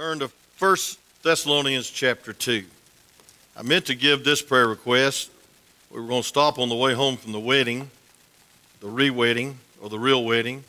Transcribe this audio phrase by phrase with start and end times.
[0.00, 0.76] Turn to 1
[1.22, 2.64] Thessalonians chapter 2.
[3.54, 5.30] I meant to give this prayer request.
[5.90, 7.90] We were going to stop on the way home from the wedding,
[8.80, 10.64] the re wedding, or the real wedding,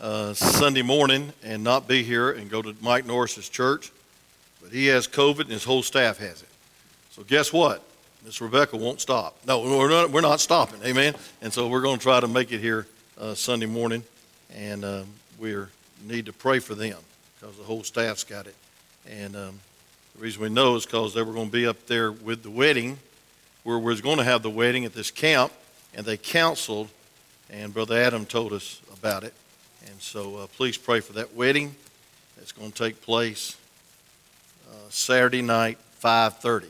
[0.00, 3.92] uh, Sunday morning and not be here and go to Mike Norris's church.
[4.60, 6.48] But he has COVID and his whole staff has it.
[7.12, 7.84] So guess what?
[8.24, 9.36] Miss Rebecca won't stop.
[9.46, 10.82] No, we're not, we're not stopping.
[10.82, 11.14] Amen.
[11.40, 14.02] And so we're going to try to make it here uh, Sunday morning.
[14.52, 15.02] And uh,
[15.38, 15.54] we
[16.04, 16.98] need to pray for them
[17.46, 18.56] because the whole staff's got it.
[19.08, 19.60] And um,
[20.16, 22.50] the reason we know is because they were going to be up there with the
[22.50, 22.98] wedding,
[23.62, 25.52] where we was going to have the wedding at this camp,
[25.94, 26.88] and they counseled,
[27.48, 29.32] and Brother Adam told us about it.
[29.86, 31.76] And so uh, please pray for that wedding.
[32.38, 33.56] It's going to take place
[34.68, 36.64] uh, Saturday night, 5:30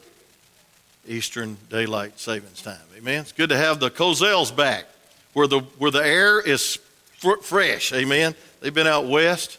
[1.08, 2.76] Eastern Daylight Savings Time.
[2.95, 3.22] Amen.
[3.22, 4.84] It's good to have the Cozels back,
[5.32, 6.78] where the where the air is
[7.16, 7.95] fr- fresh.
[7.95, 8.34] Amen.
[8.60, 9.58] They've been out west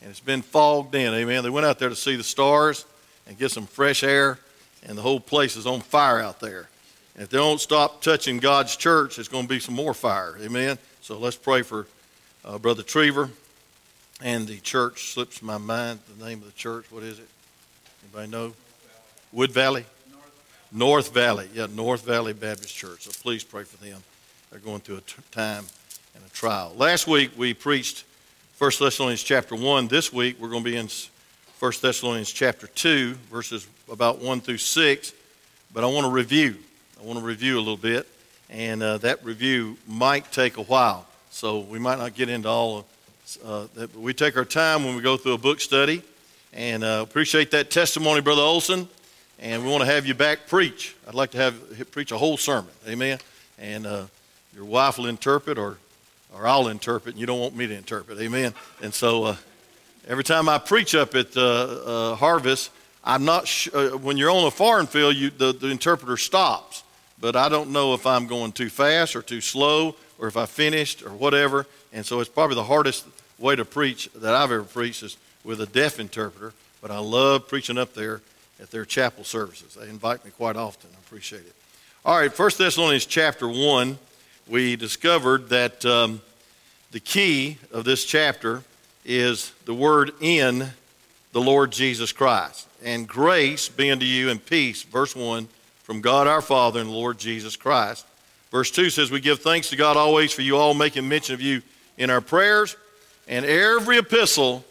[0.00, 1.12] and it's been fogged in.
[1.14, 1.42] Amen.
[1.42, 2.84] They went out there to see the stars
[3.26, 4.38] and get some fresh air,
[4.84, 6.68] and the whole place is on fire out there.
[7.14, 10.36] And if they don't stop touching God's church, it's going to be some more fire.
[10.42, 10.78] Amen.
[11.00, 11.86] So let's pray for
[12.44, 13.30] uh, Brother Trevor
[14.22, 15.12] and the church.
[15.12, 16.86] Slips my mind the name of the church.
[16.90, 17.28] What is it?
[18.02, 18.54] Anybody know?
[19.32, 19.84] Wood Valley.
[20.72, 21.48] North Valley.
[21.54, 23.02] Yeah, North Valley Baptist Church.
[23.02, 24.02] So please pray for them.
[24.50, 25.64] They're going through a t- time
[26.14, 26.74] and a trial.
[26.76, 28.04] Last week we preached
[28.58, 29.86] 1 Thessalonians chapter 1.
[29.88, 30.88] This week we're going to be in
[31.58, 35.12] 1 Thessalonians chapter 2, verses about 1 through 6.
[35.74, 36.56] But I want to review.
[36.98, 38.08] I want to review a little bit.
[38.48, 41.06] And uh, that review might take a while.
[41.28, 42.84] So we might not get into all of
[43.44, 43.92] uh, that.
[43.92, 46.02] But we take our time when we go through a book study.
[46.54, 48.88] And uh, appreciate that testimony, Brother Olson.
[49.38, 50.96] And we want to have you back preach.
[51.06, 52.70] I'd like to have preach a whole sermon.
[52.88, 53.18] Amen.
[53.58, 54.06] And uh,
[54.54, 55.76] your wife will interpret or
[56.36, 58.18] or I'll interpret, and you don't want me to interpret.
[58.20, 58.52] Amen.
[58.82, 59.36] And so uh,
[60.06, 62.70] every time I preach up at uh, uh, Harvest,
[63.04, 66.82] I'm not sh- uh, when you're on a foreign field, you, the, the interpreter stops.
[67.18, 70.44] But I don't know if I'm going too fast or too slow or if I
[70.44, 71.66] finished or whatever.
[71.92, 73.06] And so it's probably the hardest
[73.38, 76.52] way to preach that I've ever preached is with a deaf interpreter.
[76.82, 78.20] But I love preaching up there
[78.60, 79.74] at their chapel services.
[79.74, 80.90] They invite me quite often.
[80.94, 81.54] I appreciate it.
[82.04, 83.98] All right, 1 Thessalonians chapter 1
[84.48, 86.20] we discovered that um,
[86.96, 88.62] the key of this chapter
[89.04, 90.66] is the word in
[91.32, 92.66] the Lord Jesus Christ.
[92.82, 95.46] And grace be unto you and peace, verse 1,
[95.82, 98.06] from God our Father and Lord Jesus Christ.
[98.50, 101.42] Verse 2 says, We give thanks to God always for you all, making mention of
[101.42, 101.60] you
[101.98, 102.78] in our prayers.
[103.28, 104.64] And every epistle,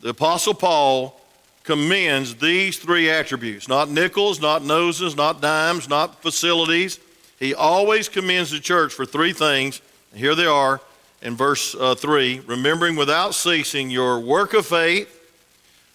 [0.00, 1.20] the Apostle Paul
[1.62, 6.98] commends these three attributes not nickels, not noses, not dimes, not facilities
[7.40, 9.80] he always commends the church for three things.
[10.12, 10.80] And Here they are
[11.22, 15.16] in verse uh, 3 remembering without ceasing your work of faith,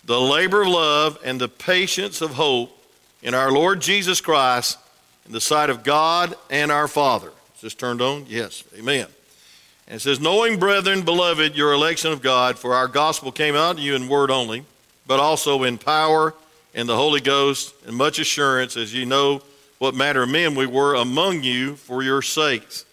[0.04, 2.72] the labor of love, and the patience of hope
[3.22, 4.78] in our Lord Jesus Christ
[5.26, 7.32] in the sight of God and our Father.
[7.56, 8.26] Is this turned on?
[8.28, 8.64] Yes.
[8.78, 9.08] Amen.
[9.88, 13.78] And it says, Knowing, brethren, beloved, your election of God, for our gospel came out
[13.78, 14.66] to you in word only,
[15.08, 16.34] but also in power
[16.74, 19.42] and the Holy Ghost, and much assurance, as ye know
[19.78, 22.86] what manner of men we were among you for your sakes.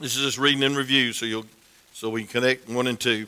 [0.00, 1.46] This is just reading in review, so you'll
[1.92, 3.26] so we can connect one and two.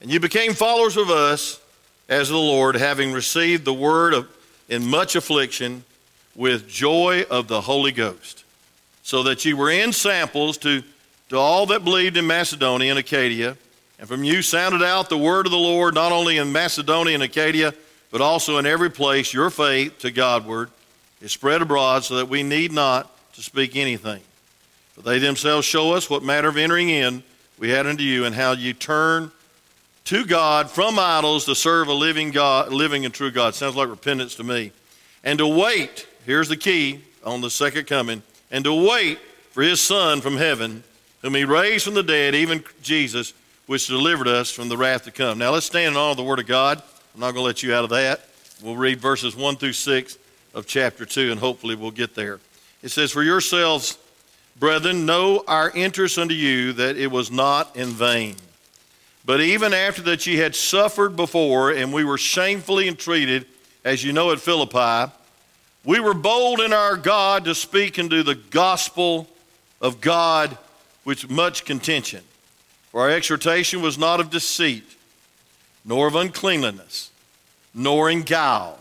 [0.00, 1.60] And you became followers of us
[2.08, 4.28] as the Lord, having received the word of
[4.68, 5.84] in much affliction
[6.34, 8.44] with joy of the Holy Ghost,
[9.02, 10.82] so that you were in samples to,
[11.28, 13.56] to all that believed in Macedonia and Achaia.
[13.98, 17.22] And from you sounded out the word of the Lord, not only in Macedonia and
[17.22, 17.74] Achaia,
[18.10, 20.70] but also in every place, your faith to Godward
[21.20, 24.22] is spread abroad so that we need not to speak anything.
[24.96, 27.22] For they themselves show us what matter of entering in
[27.58, 29.30] we had unto you, and how you turn
[30.06, 33.54] to God from idols to serve a living God, living and true God.
[33.54, 34.72] Sounds like repentance to me.
[35.22, 39.18] And to wait, here's the key on the second coming, and to wait
[39.52, 40.82] for his Son from heaven,
[41.22, 43.34] whom he raised from the dead, even Jesus,
[43.66, 45.38] which delivered us from the wrath to come.
[45.38, 46.82] Now let's stand in all the Word of God.
[47.14, 48.20] I'm not going to let you out of that.
[48.62, 50.18] We'll read verses 1 through 6
[50.54, 52.38] of chapter 2, and hopefully we'll get there.
[52.82, 53.98] It says, For yourselves,
[54.58, 58.36] brethren, know our interest unto you that it was not in vain.
[59.24, 63.46] But even after that ye had suffered before, and we were shamefully entreated,
[63.84, 65.12] as you know at Philippi,
[65.84, 69.28] we were bold in our God to speak into the gospel
[69.80, 70.56] of God
[71.04, 72.22] with much contention.
[72.90, 74.84] For our exhortation was not of deceit,
[75.84, 77.10] nor of uncleanliness,
[77.74, 78.80] nor in guile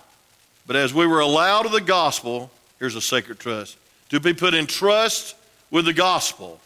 [0.68, 2.50] but as we were allowed of the gospel,
[2.80, 3.77] here's a sacred trust,
[4.10, 5.36] to be put in trust
[5.75, 6.57] with the gospel,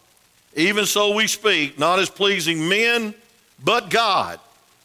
[0.54, 3.12] even so we speak, not as pleasing men,
[3.64, 4.38] but God,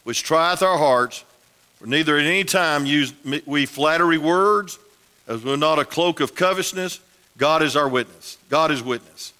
[0.04, 1.24] which trieth our hearts,
[1.76, 3.14] For neither at any time use
[3.46, 4.80] we flattery words,
[5.28, 7.00] as we're not a cloak of covetousness.
[7.38, 8.40] God is our witness.
[8.50, 9.32] God is witness.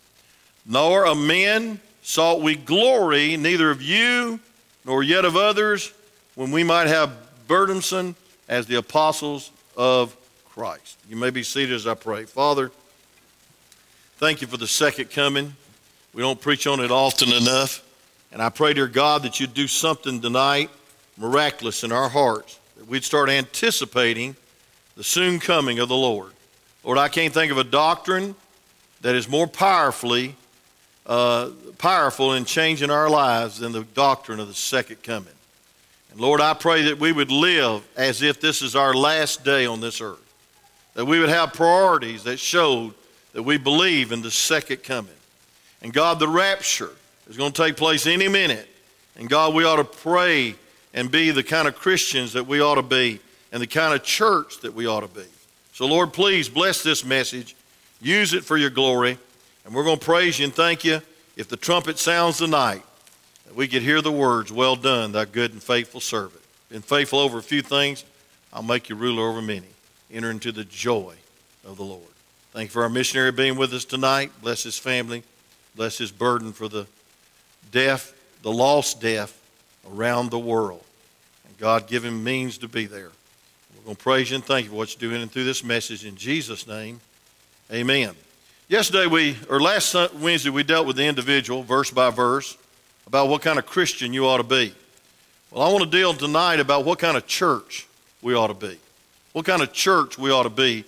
[0.64, 4.40] Nor of men sought we glory, neither of you
[4.86, 5.92] nor yet of others,
[6.36, 7.12] when we might have
[7.48, 8.16] burdensome
[8.48, 10.16] as the apostles of
[10.50, 11.00] Christ.
[11.10, 12.26] You may be seated as I pray.
[12.26, 12.72] Father,
[14.18, 15.56] thank you for the second coming.
[16.14, 17.84] We don't preach on it often enough.
[18.32, 20.70] And I pray, dear God, that you'd do something tonight
[21.18, 24.36] miraculous in our hearts, that we'd start anticipating
[24.98, 26.32] the soon coming of the Lord.
[26.84, 28.36] Lord, I can't think of a doctrine
[29.02, 30.36] that is more powerfully
[31.06, 35.34] uh, powerful in changing our lives than the doctrine of the second coming.
[36.12, 39.66] And Lord, I pray that we would live as if this is our last day
[39.66, 40.34] on this earth,
[40.94, 42.94] that we would have priorities that showed
[43.36, 45.12] that we believe in the second coming.
[45.82, 46.92] And God, the rapture
[47.30, 48.66] is going to take place any minute.
[49.18, 50.56] And God, we ought to pray
[50.94, 53.20] and be the kind of Christians that we ought to be
[53.52, 55.28] and the kind of church that we ought to be.
[55.74, 57.58] So, Lord, please bless this message.
[58.02, 59.18] Use it for your glory.
[59.66, 61.02] And we're going to praise you and thank you.
[61.36, 62.84] If the trumpet sounds tonight,
[63.48, 66.42] that we could hear the words, Well done, thy good and faithful servant.
[66.70, 68.06] Been faithful over a few things,
[68.54, 69.68] I'll make you ruler over many.
[70.10, 71.16] Enter into the joy
[71.66, 72.15] of the Lord.
[72.56, 74.32] Thank you for our missionary being with us tonight.
[74.42, 75.24] Bless his family.
[75.76, 76.88] Bless his burden for the
[77.70, 78.14] deaf,
[78.44, 79.38] the lost deaf
[79.92, 80.82] around the world.
[81.46, 83.12] And God give him means to be there.
[83.76, 85.66] We're going to praise you and thank you for what you're doing and through this
[85.66, 86.06] message.
[86.06, 87.02] In Jesus' name,
[87.74, 88.16] amen.
[88.70, 92.58] Yesterday, we, or last Wednesday, we dealt with the individual, verse by verse,
[93.06, 94.74] about what kind of Christian you ought to be.
[95.52, 97.86] Well, I want to deal tonight about what kind of church
[98.22, 98.80] we ought to be.
[99.34, 100.86] What kind of church we ought to be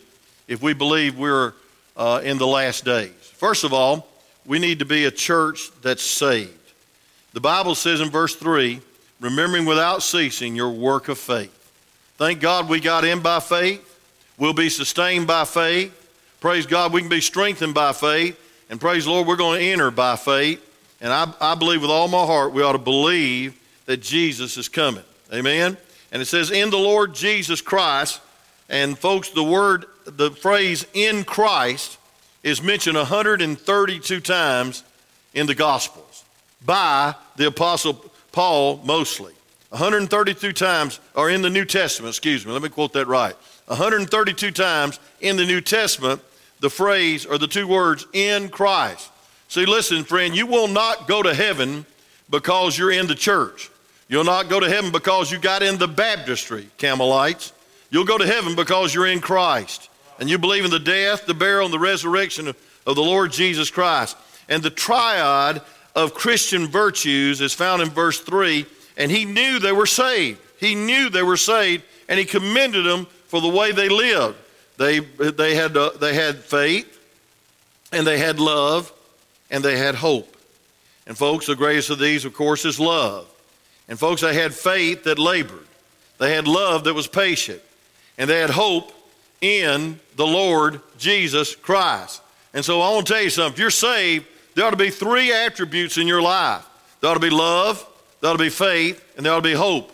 [0.47, 1.53] if we believe we're
[1.95, 3.11] uh, in the last days.
[3.21, 4.07] First of all,
[4.45, 6.51] we need to be a church that's saved.
[7.33, 8.81] The Bible says in verse 3
[9.19, 11.53] remembering without ceasing your work of faith.
[12.17, 13.83] Thank God we got in by faith.
[14.37, 15.93] We'll be sustained by faith.
[16.39, 18.39] Praise God, we can be strengthened by faith.
[18.69, 20.63] And praise the Lord, we're going to enter by faith.
[21.01, 24.69] And I, I believe with all my heart we ought to believe that Jesus is
[24.69, 25.03] coming.
[25.33, 25.77] Amen?
[26.11, 28.21] And it says, in the Lord Jesus Christ.
[28.69, 31.97] And folks, the word, the phrase in Christ
[32.43, 34.83] is mentioned 132 times
[35.33, 36.25] in the Gospels
[36.65, 37.93] by the Apostle
[38.31, 39.33] Paul mostly.
[39.69, 43.35] 132 times, or in the New Testament, excuse me, let me quote that right.
[43.65, 46.21] 132 times in the New Testament,
[46.61, 49.11] the phrase or the two words, in Christ.
[49.49, 51.85] See, listen, friend, you will not go to heaven
[52.29, 53.69] because you're in the church.
[54.07, 57.51] You'll not go to heaven because you got in the baptistry, Campbellites.
[57.89, 59.89] You'll go to heaven because you're in Christ.
[60.19, 62.55] And you believe in the death, the burial, and the resurrection of,
[62.85, 64.17] the Lord Jesus Christ.
[64.49, 65.61] And the triad
[65.95, 68.65] of Christian virtues is found in verse 3.
[68.97, 70.39] And he knew they were saved.
[70.59, 74.37] He knew they were saved, and he commended them for the way they lived.
[74.77, 76.99] They, they, had, uh, they had faith,
[77.91, 78.91] and they had love,
[79.49, 80.35] and they had hope.
[81.05, 83.27] And, folks, the greatest of these, of course, is love.
[83.87, 85.65] And, folks, they had faith that labored,
[86.17, 87.61] they had love that was patient,
[88.17, 88.91] and they had hope
[89.41, 92.21] in the Lord Jesus Christ.
[92.53, 93.53] And so I want to tell you something.
[93.53, 94.25] If you're saved,
[94.55, 96.65] there ought to be three attributes in your life
[96.99, 97.85] there ought to be love,
[98.21, 99.91] there ought to be faith, and there ought to be hope.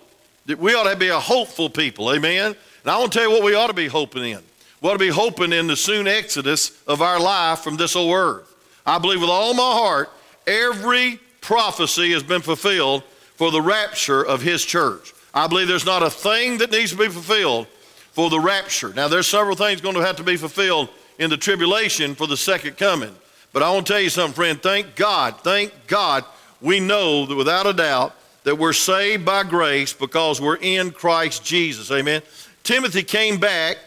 [0.57, 2.55] We ought to be a hopeful people, amen?
[2.83, 4.39] And I want to tell you what we ought to be hoping in.
[4.81, 8.15] We ought to be hoping in the soon exodus of our life from this old
[8.15, 8.53] earth.
[8.85, 10.09] I believe with all my heart,
[10.47, 13.03] every prophecy has been fulfilled
[13.35, 15.13] for the rapture of his church.
[15.33, 17.67] I believe there's not a thing that needs to be fulfilled
[18.13, 18.93] for the rapture.
[18.93, 20.89] Now, there's several things going to have to be fulfilled
[21.19, 23.13] in the tribulation for the second coming.
[23.51, 24.61] But I want to tell you something, friend.
[24.61, 26.23] Thank God, thank God,
[26.61, 31.43] we know that without a doubt that we're saved by grace because we're in Christ
[31.43, 31.91] Jesus.
[31.91, 32.21] Amen.
[32.63, 33.77] Timothy came back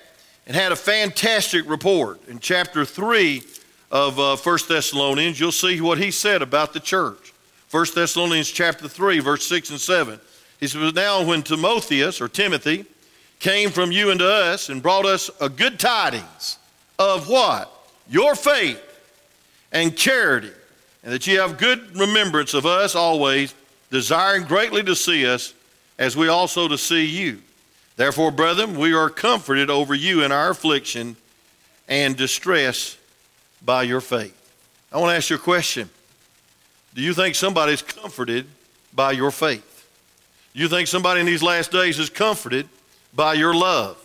[0.46, 2.20] and had a fantastic report.
[2.28, 3.42] In chapter 3
[3.90, 7.32] of uh, 1 Thessalonians, you'll see what he said about the church.
[7.70, 10.20] 1 Thessalonians chapter 3, verse 6 and 7.
[10.60, 12.86] He says, Now when Timotheus, or Timothy,
[13.38, 16.58] came from you unto us and brought us a good tidings
[16.98, 17.72] of what?
[18.08, 18.82] Your faith
[19.72, 20.50] and charity,
[21.02, 23.54] and that ye have good remembrance of us always,
[23.90, 25.54] desiring greatly to see us,
[25.98, 27.40] as we also to see you.
[27.96, 31.16] Therefore, brethren, we are comforted over you in our affliction
[31.88, 32.96] and distress
[33.64, 34.34] by your faith.
[34.92, 35.88] I want to ask you a question.
[36.94, 38.46] Do you think somebody's comforted
[38.94, 39.88] by your faith?
[40.54, 42.68] Do you think somebody in these last days is comforted
[43.16, 43.96] by your love?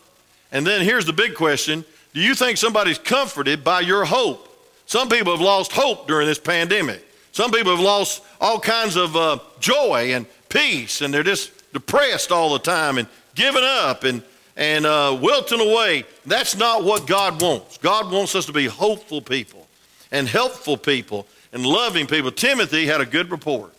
[0.52, 4.48] And then here's the big question Do you think somebody's comforted by your hope?
[4.86, 7.06] Some people have lost hope during this pandemic.
[7.32, 12.32] Some people have lost all kinds of uh, joy and peace, and they're just depressed
[12.32, 14.22] all the time and giving up and,
[14.58, 16.04] and uh, wilting away.
[16.26, 17.78] That's not what God wants.
[17.78, 19.68] God wants us to be hopeful people
[20.12, 22.32] and helpful people and loving people.
[22.32, 23.74] Timothy had a good report.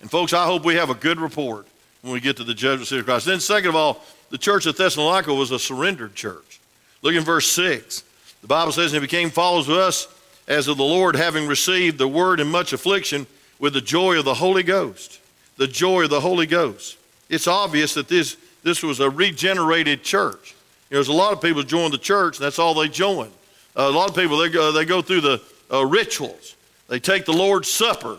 [0.00, 1.66] And folks, I hope we have a good report
[2.02, 3.26] when we get to the judgment of Christ.
[3.26, 4.02] Then, second of all,
[4.34, 6.58] the church of Thessalonica was a surrendered church.
[7.02, 8.02] Look in verse 6.
[8.42, 10.08] The Bible says, And he became followers of us
[10.48, 13.28] as of the Lord, having received the word in much affliction
[13.60, 15.20] with the joy of the Holy Ghost.
[15.56, 16.98] The joy of the Holy Ghost.
[17.28, 20.56] It's obvious that this, this was a regenerated church.
[20.88, 23.28] There's a lot of people join the church, and that's all they join.
[23.76, 26.56] Uh, a lot of people, they go, they go through the uh, rituals.
[26.88, 28.18] They take the Lord's Supper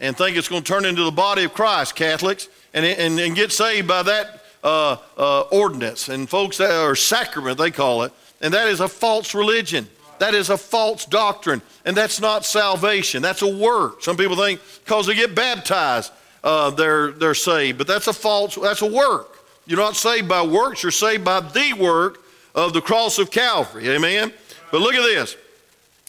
[0.00, 3.36] and think it's going to turn into the body of Christ, Catholics, and, and, and
[3.36, 6.08] get saved by that uh, uh, ordinance.
[6.08, 8.12] And folks, that are sacrament, they call it.
[8.40, 9.88] And that is a false religion.
[10.18, 11.62] That is a false doctrine.
[11.84, 13.22] And that's not salvation.
[13.22, 14.02] That's a work.
[14.02, 16.12] Some people think because they get baptized,
[16.44, 17.78] uh, they're, they're saved.
[17.78, 19.38] But that's a false, that's a work.
[19.66, 22.22] You're not saved by works, you're saved by the work
[22.54, 23.88] of the cross of Calvary.
[23.88, 24.32] Amen?
[24.70, 25.36] But look at this.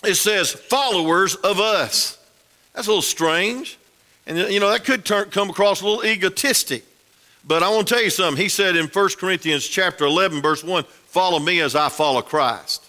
[0.04, 2.18] It says, followers of us.
[2.74, 3.78] That's a little strange.
[4.26, 6.86] And, you know, that could turn, come across a little egotistic.
[7.46, 8.42] But I want to tell you something.
[8.42, 12.86] He said in 1 Corinthians chapter 11, verse 1, follow me as I follow Christ.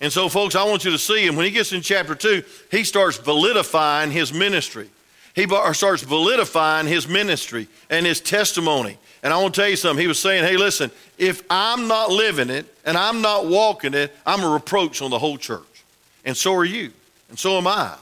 [0.00, 1.36] And so, folks, I want you to see him.
[1.36, 4.90] When he gets in chapter 2, he starts validifying his ministry.
[5.34, 8.98] He starts validifying his ministry and his testimony.
[9.22, 10.02] And I want to tell you something.
[10.02, 14.14] He was saying, hey, listen, if I'm not living it and I'm not walking it,
[14.26, 15.84] I'm a reproach on the whole church.
[16.24, 16.92] And so are you.
[17.30, 17.96] And so am I.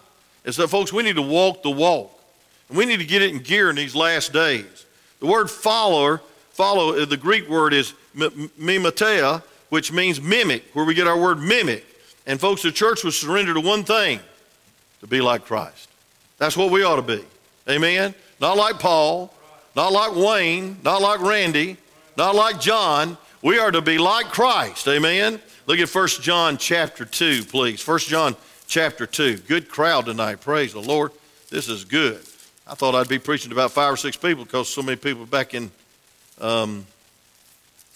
[0.45, 2.19] And so, folks, we need to walk the walk.
[2.69, 4.87] And we need to get it in gear in these last days.
[5.23, 10.95] The word follower, follow, uh, the Greek word is mimetea, which means mimic, where we
[10.95, 11.87] get our word mimic.
[12.27, 14.19] And folks, the church was surrendered to one thing
[14.99, 15.89] to be like Christ.
[16.39, 17.25] That's what we ought to be.
[17.71, 18.17] Amen?
[18.41, 19.33] Not like Paul,
[19.77, 21.77] not like Wayne, not like Randy,
[22.17, 23.17] not like John.
[23.43, 24.89] We are to be like Christ.
[24.89, 25.41] Amen?
[25.67, 27.87] Look at 1 John chapter 2, please.
[27.87, 28.35] 1 John
[28.67, 29.37] chapter 2.
[29.37, 30.41] Good crowd tonight.
[30.41, 31.13] Praise the Lord.
[31.49, 32.23] This is good.
[32.67, 35.27] I thought I'd be preaching to about five or six people because so many people
[35.27, 35.71] back in
[36.41, 36.87] um,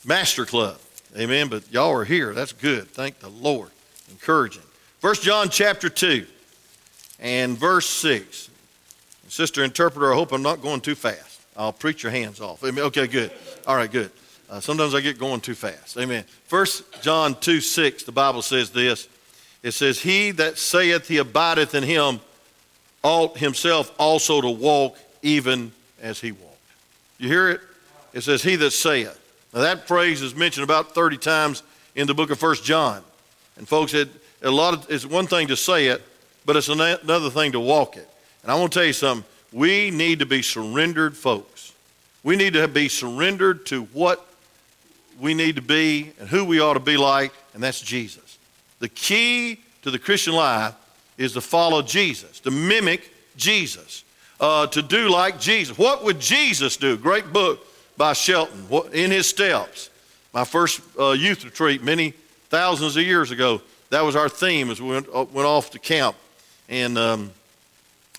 [0.05, 0.79] Master Club.
[1.17, 1.49] Amen.
[1.49, 2.35] But y'all are here.
[2.35, 2.89] That's good.
[2.89, 3.71] Thank the Lord.
[4.11, 4.63] Encouraging.
[5.01, 6.27] First John chapter 2
[7.21, 8.51] and verse 6.
[9.29, 11.41] Sister interpreter, I hope I'm not going too fast.
[11.57, 12.63] I'll preach your hands off.
[12.65, 12.85] Amen.
[12.85, 13.33] Okay, good.
[13.67, 14.11] All right, good.
[14.49, 15.97] Uh, sometimes I get going too fast.
[15.97, 16.25] Amen.
[16.45, 19.09] First John 2 6, the Bible says this.
[19.63, 22.21] It says, He that saith he abideth in him
[23.07, 25.71] ought himself also to walk even
[26.03, 26.57] as he walked.
[27.19, 27.61] You hear it?
[28.13, 29.19] It says, He that saith.
[29.55, 31.63] Now, that phrase is mentioned about 30 times
[31.95, 33.03] in the book of First John.
[33.57, 34.09] And, folks, it,
[34.43, 36.03] a lot of, it's one thing to say it,
[36.45, 38.09] but it's another thing to walk it.
[38.43, 39.25] And I want to tell you something.
[39.53, 41.73] We need to be surrendered folks.
[42.25, 44.27] We need to be surrendered to what
[45.21, 48.39] we need to be and who we ought to be like, and that's Jesus.
[48.81, 50.75] The key to the Christian life
[51.19, 54.05] is to follow Jesus, to mimic Jesus,
[54.41, 55.77] uh, to do like Jesus.
[55.79, 56.97] What would Jesus do?
[56.97, 59.91] Great book by Sheldon, what, In His Steps.
[60.33, 62.13] My first uh, youth retreat many
[62.51, 65.79] thousands of years ago, that was our theme as we went, uh, went off to
[65.79, 66.17] camp
[66.69, 67.31] in um,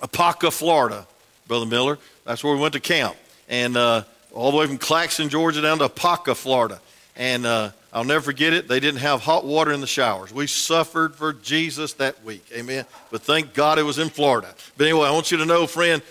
[0.01, 1.06] Apopka, Florida,
[1.48, 2.00] Brother Miller.
[2.25, 3.16] That's where we went to camp.
[3.50, 6.80] And uh, all the way from Claxton, Georgia, down to Apopka, Florida.
[7.16, 8.67] And uh, I'll never forget it.
[8.67, 10.34] They didn't have hot water in the showers.
[10.34, 12.46] We suffered for Jesus that week.
[12.53, 12.86] Amen.
[13.12, 14.53] But thank God it was in Florida.
[14.75, 16.01] But anyway, I want you to know, friend,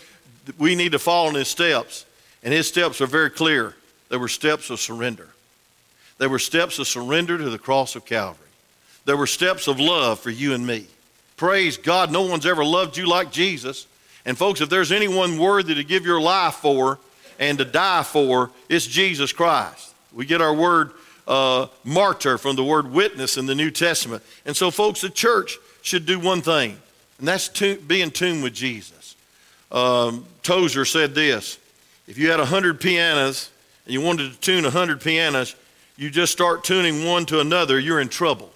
[0.59, 2.07] we need to follow in his steps.
[2.43, 3.75] And his steps are very clear.
[4.09, 5.29] They were steps of surrender.
[6.19, 8.49] They were steps of surrender to the cross of Calvary.
[9.05, 10.87] There were steps of love for you and me.
[11.37, 13.87] Praise God, no one's ever loved you like Jesus.
[14.25, 16.99] And folks, if there's anyone worthy to give your life for
[17.39, 19.95] and to die for, it's Jesus Christ.
[20.13, 20.93] We get our word
[21.27, 24.23] uh, martyr from the word witness in the New Testament.
[24.45, 26.79] And so, folks, the church should do one thing,
[27.19, 29.17] and that's to, be in tune with Jesus.
[29.73, 31.59] Um, Tozer said this
[32.07, 33.51] if you had 100 pianos
[33.85, 35.57] and you wanted to tune 100 pianos,
[35.97, 38.51] you just start tuning one to another, you're in trouble.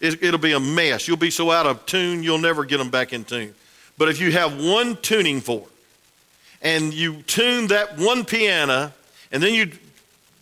[0.00, 1.06] It, it'll be a mess.
[1.06, 3.54] You'll be so out of tune, you'll never get them back in tune.
[3.96, 5.70] But if you have one tuning fork
[6.62, 8.92] and you tune that one piano,
[9.30, 9.72] and then you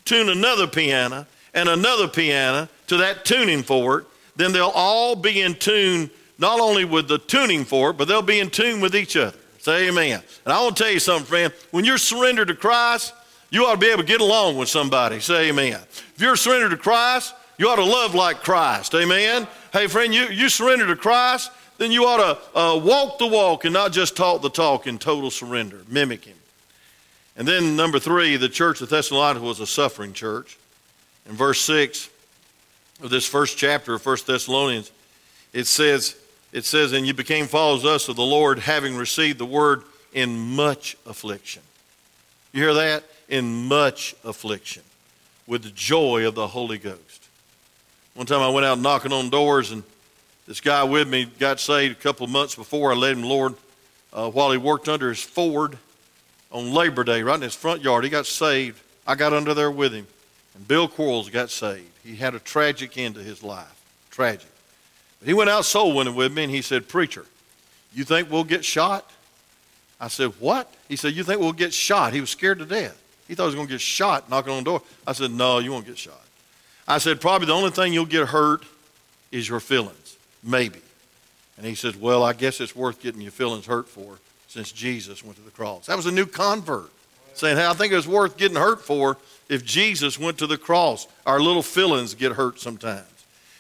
[0.05, 5.55] tune another piano, and another piano to that tuning fork, then they'll all be in
[5.55, 9.37] tune not only with the tuning fork, but they'll be in tune with each other.
[9.59, 10.23] Say amen.
[10.45, 11.53] And I want to tell you something, friend.
[11.71, 13.15] When you're surrendered to Christ,
[13.51, 15.19] you ought to be able to get along with somebody.
[15.21, 15.81] Say amen.
[16.15, 18.95] If you're surrendered to Christ, you ought to love like Christ.
[18.95, 19.47] Amen.
[19.73, 22.19] Hey, friend, you, you surrender to Christ, then you ought
[22.55, 25.83] to uh, walk the walk and not just talk the talk in total surrender.
[25.89, 26.37] Mimic Him.
[27.37, 30.59] And then, number three, the church of Thessalonica was a suffering church.
[31.29, 32.09] In verse 6
[33.03, 34.91] of this first chapter of 1 Thessalonians,
[35.53, 36.17] it says,
[36.53, 39.83] it says, And you became followers of us of the Lord, having received the word
[40.13, 41.63] in much affliction.
[42.53, 43.05] You hear that?
[43.29, 44.83] In much affliction,
[45.47, 47.29] with the joy of the Holy Ghost.
[48.15, 49.83] One time I went out knocking on doors, and
[50.47, 52.93] this guy with me got saved a couple of months before.
[52.93, 53.55] I led him, Lord,
[54.13, 55.77] uh, while he worked under his Ford
[56.51, 58.05] on Labor Day, right in his front yard.
[58.05, 58.81] He got saved.
[59.07, 60.07] I got under there with him.
[60.57, 61.91] And Bill Quarles got saved.
[62.03, 63.81] He had a tragic end to his life.
[64.11, 64.49] Tragic.
[65.21, 67.27] But he went out soul winning with me and he said, Preacher,
[67.95, 69.11] you think we'll get shot?
[70.01, 70.73] I said, What?
[70.89, 72.13] He said, You think we'll get shot?
[72.13, 73.01] He was scared to death.
[73.29, 74.83] He thought he was going to get shot knocking on the door.
[75.07, 76.23] I said, No, you won't get shot.
[76.89, 78.65] I said, Probably the only thing you'll get hurt
[79.31, 80.17] is your feelings.
[80.43, 80.81] Maybe.
[81.59, 85.23] And he says, Well, I guess it's worth getting your feelings hurt for since Jesus
[85.23, 85.87] went to the cross.
[85.87, 86.91] That was a new convert
[87.39, 89.17] saying, Hey, I think it was worth getting hurt for
[89.49, 91.07] if Jesus went to the cross.
[91.25, 93.07] Our little feelings get hurt sometimes.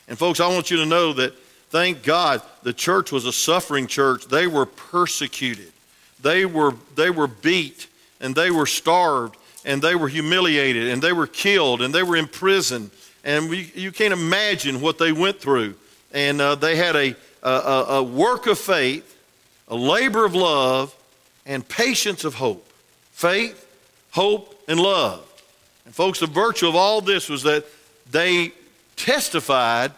[0.08, 1.34] And, folks, I want you to know that,
[1.70, 4.26] thank God, the church was a suffering church.
[4.26, 5.72] They were persecuted,
[6.20, 7.88] they were, they were beat,
[8.20, 12.16] and they were starved, and they were humiliated, and they were killed, and they were
[12.16, 12.90] in prison.
[13.24, 15.74] And we, you can't imagine what they went through.
[16.12, 19.16] And uh, they had a, a, a work of faith,
[19.66, 20.94] a labor of love,
[21.44, 22.66] and patience of hope.
[23.10, 23.65] Faith,
[24.16, 25.22] hope, and love.
[25.84, 27.64] And, folks, the virtue of all this was that
[28.10, 28.52] they
[28.96, 29.92] testified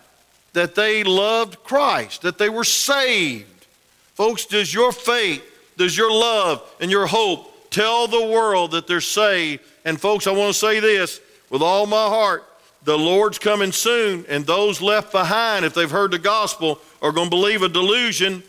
[0.53, 3.67] that they loved Christ, that they were saved.
[4.15, 5.43] Folks, does your faith,
[5.77, 9.63] does your love, and your hope tell the world that they're saved?
[9.85, 12.45] And, folks, I want to say this with all my heart
[12.85, 17.27] the Lord's coming soon, and those left behind, if they've heard the gospel, are going
[17.27, 18.43] to believe a delusion,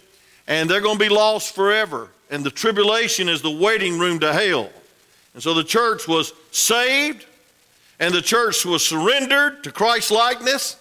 [0.48, 2.10] and they're going to be lost forever.
[2.32, 4.70] And the tribulation is the waiting room to hell.
[5.34, 7.26] And so the church was saved,
[8.00, 10.78] and the church was surrendered to Christ's likeness,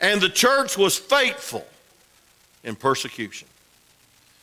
[0.00, 1.66] and the church was faithful
[2.64, 3.48] in persecution.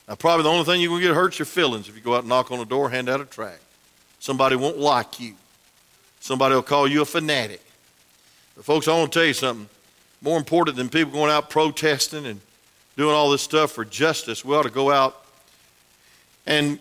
[0.07, 2.15] Now, probably the only thing you're going to get hurts your feelings if you go
[2.15, 3.61] out and knock on a door, hand out a tract.
[4.19, 5.35] Somebody won't like you.
[6.19, 7.61] Somebody will call you a fanatic.
[8.55, 9.69] But, folks, I want to tell you something.
[10.21, 12.41] More important than people going out protesting and
[12.95, 15.23] doing all this stuff for justice, we ought to go out
[16.47, 16.79] and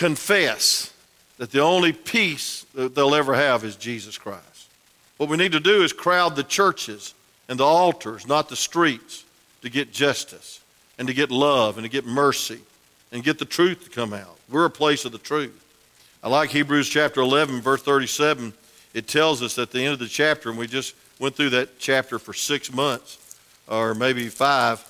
[0.00, 0.94] confess
[1.36, 4.70] that the only peace that they'll ever have is Jesus Christ.
[5.18, 7.12] What we need to do is crowd the churches
[7.50, 9.26] and the altars, not the streets,
[9.60, 10.62] to get justice
[10.98, 12.60] and to get love and to get mercy
[13.12, 14.38] and get the truth to come out.
[14.48, 15.62] We're a place of the truth.
[16.22, 18.54] I like Hebrews chapter 11, verse 37.
[18.94, 21.78] It tells us at the end of the chapter, and we just went through that
[21.78, 24.82] chapter for six months or maybe five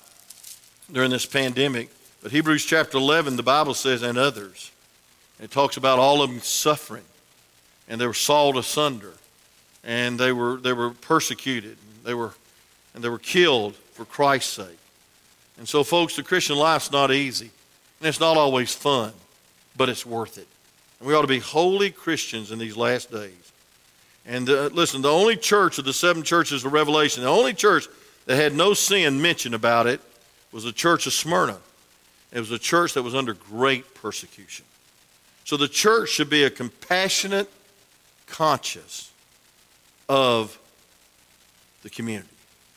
[0.89, 1.89] during this pandemic.
[2.23, 4.71] But Hebrews chapter 11, the Bible says, and others.
[5.41, 7.03] It talks about all of them suffering,
[7.89, 9.13] and they were sawed asunder,
[9.83, 12.33] and they were, they were persecuted, and they were,
[12.93, 14.77] and they were killed for Christ's sake.
[15.57, 17.49] And so, folks, the Christian life's not easy,
[17.99, 19.13] and it's not always fun,
[19.75, 20.47] but it's worth it.
[20.99, 23.51] And we ought to be holy Christians in these last days.
[24.25, 27.87] And uh, listen, the only church of the seven churches of Revelation, the only church
[28.25, 29.99] that had no sin mentioned about it
[30.51, 31.57] was the church of Smyrna.
[32.31, 34.65] It was a church that was under great persecution.
[35.45, 37.49] So the church should be a compassionate
[38.27, 39.11] conscious
[40.07, 40.57] of
[41.83, 42.27] the community.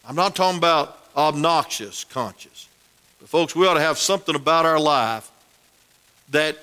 [0.07, 2.69] I'm not talking about obnoxious conscious.
[3.21, 5.31] But folks, we ought to have something about our life
[6.31, 6.59] that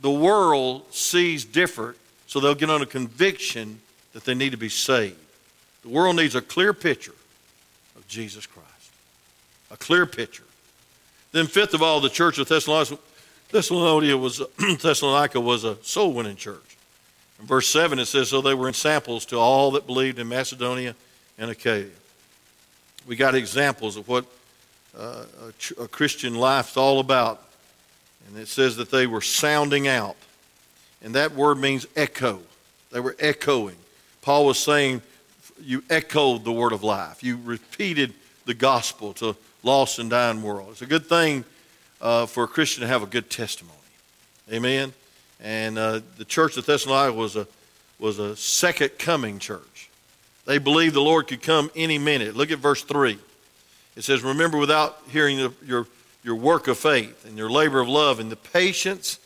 [0.00, 3.80] the world sees different so they'll get on a conviction
[4.12, 5.16] that they need to be saved.
[5.82, 7.14] The world needs a clear picture
[7.96, 8.68] of Jesus Christ.
[9.70, 10.44] A clear picture.
[11.32, 12.98] Then, fifth of all, the church of Thessalonica
[13.50, 14.38] Thessalonica was,
[14.80, 16.76] Thessalonica was a soul winning church.
[17.40, 20.28] In verse 7, it says, So they were in samples to all that believed in
[20.28, 20.94] Macedonia
[21.38, 21.86] and Achaia.
[23.06, 24.26] We got examples of what
[24.98, 25.24] uh,
[25.78, 27.42] a, a Christian life's all about.
[28.28, 30.16] And it says that they were sounding out.
[31.02, 32.40] And that word means echo.
[32.90, 33.76] They were echoing.
[34.20, 35.00] Paul was saying,
[35.62, 37.22] You echoed the word of life.
[37.22, 38.12] You repeated
[38.44, 40.70] the gospel to lost and dying world.
[40.72, 41.44] It's a good thing
[42.00, 43.74] uh, for a Christian to have a good testimony.
[44.52, 44.92] Amen.
[45.40, 47.46] And uh, the church of Thessalonica was a
[47.98, 49.90] was a second coming church.
[50.46, 52.36] They believed the Lord could come any minute.
[52.36, 53.18] Look at verse three.
[53.96, 55.86] It says, "Remember, without hearing your
[56.24, 59.18] your work of faith and your labor of love and the patience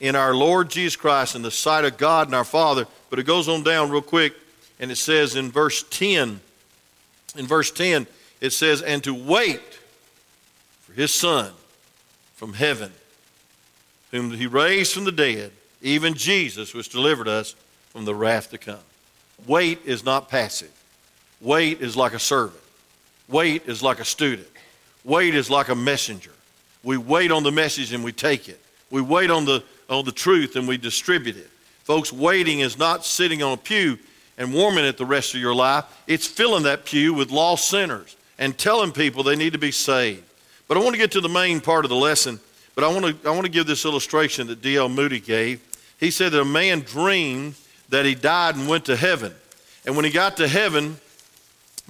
[0.00, 3.24] in our Lord Jesus Christ in the sight of God and our Father." But it
[3.24, 4.34] goes on down real quick,
[4.78, 6.40] and it says in verse ten.
[7.36, 8.06] In verse ten,
[8.40, 9.62] it says, "And to wait
[10.82, 11.52] for His Son."
[12.42, 12.90] From heaven,
[14.10, 17.54] whom he raised from the dead, even Jesus, which delivered us
[17.90, 18.80] from the wrath to come.
[19.46, 20.72] wait is not passive.
[21.40, 22.60] Wait is like a servant.
[23.28, 24.48] Wait is like a student.
[25.04, 26.32] Wait is like a messenger.
[26.82, 28.60] We wait on the message and we take it.
[28.90, 31.48] We wait on the, on the truth and we distribute it.
[31.84, 34.00] Folks, waiting is not sitting on a pew
[34.36, 35.84] and warming it the rest of your life.
[36.08, 40.24] It's filling that pew with lost sinners and telling people they need to be saved.
[40.72, 42.40] But I want to get to the main part of the lesson.
[42.74, 44.88] But I want to, I want to give this illustration that D.L.
[44.88, 45.60] Moody gave.
[46.00, 47.56] He said that a man dreamed
[47.90, 49.34] that he died and went to heaven.
[49.84, 50.96] And when he got to heaven,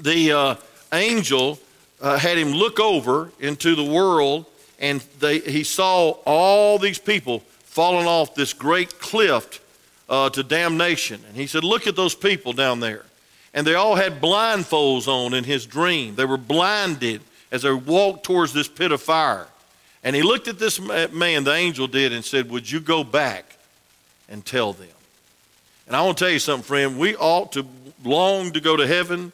[0.00, 0.54] the uh,
[0.92, 1.60] angel
[2.00, 4.46] uh, had him look over into the world,
[4.80, 9.60] and they, he saw all these people falling off this great cliff
[10.08, 11.20] uh, to damnation.
[11.28, 13.04] And he said, Look at those people down there.
[13.54, 16.16] And they all had blindfolds on in his dream.
[16.16, 17.20] They were blinded
[17.52, 19.46] as they walked towards this pit of fire.
[20.02, 23.56] And he looked at this man, the angel did, and said, Would you go back
[24.28, 24.88] and tell them?
[25.86, 26.98] And I want to tell you something, friend.
[26.98, 27.64] We ought to
[28.02, 29.30] long to go to heaven,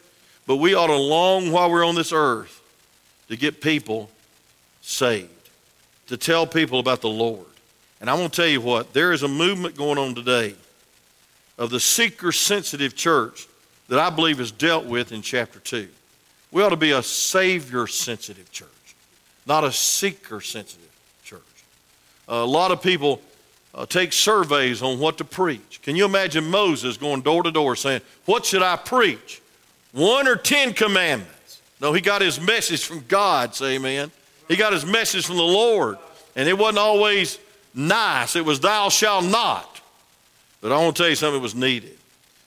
[0.46, 2.60] but we ought to long while we're on this earth
[3.28, 4.10] to get people
[4.82, 5.50] saved,
[6.08, 7.46] to tell people about the Lord.
[8.00, 10.54] And I want to tell you what, there is a movement going on today
[11.56, 13.46] of the seeker sensitive church
[13.88, 15.88] that I believe is dealt with in chapter 2.
[16.50, 18.68] We ought to be a Savior sensitive church,
[19.46, 20.88] not a seeker sensitive
[21.22, 21.40] church.
[22.26, 23.20] A lot of people
[23.74, 25.80] uh, take surveys on what to preach.
[25.82, 29.42] Can you imagine Moses going door to door saying, What should I preach?
[29.92, 31.60] One or ten commandments?
[31.80, 34.10] No, he got his message from God, say amen.
[34.48, 35.98] He got his message from the Lord.
[36.34, 37.38] And it wasn't always
[37.74, 39.80] nice, it was, Thou shalt not.
[40.60, 41.96] But I want to tell you something that was needed.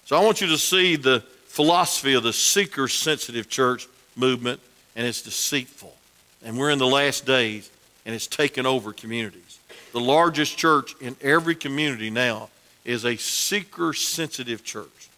[0.06, 4.60] So I want you to see the philosophy of the seeker sensitive church movement,
[4.96, 5.96] and it's deceitful.
[6.44, 7.70] And we're in the last days,
[8.06, 9.60] and it's taken over communities.
[9.94, 12.50] The largest church in every community now
[12.84, 15.10] is a seeker sensitive church,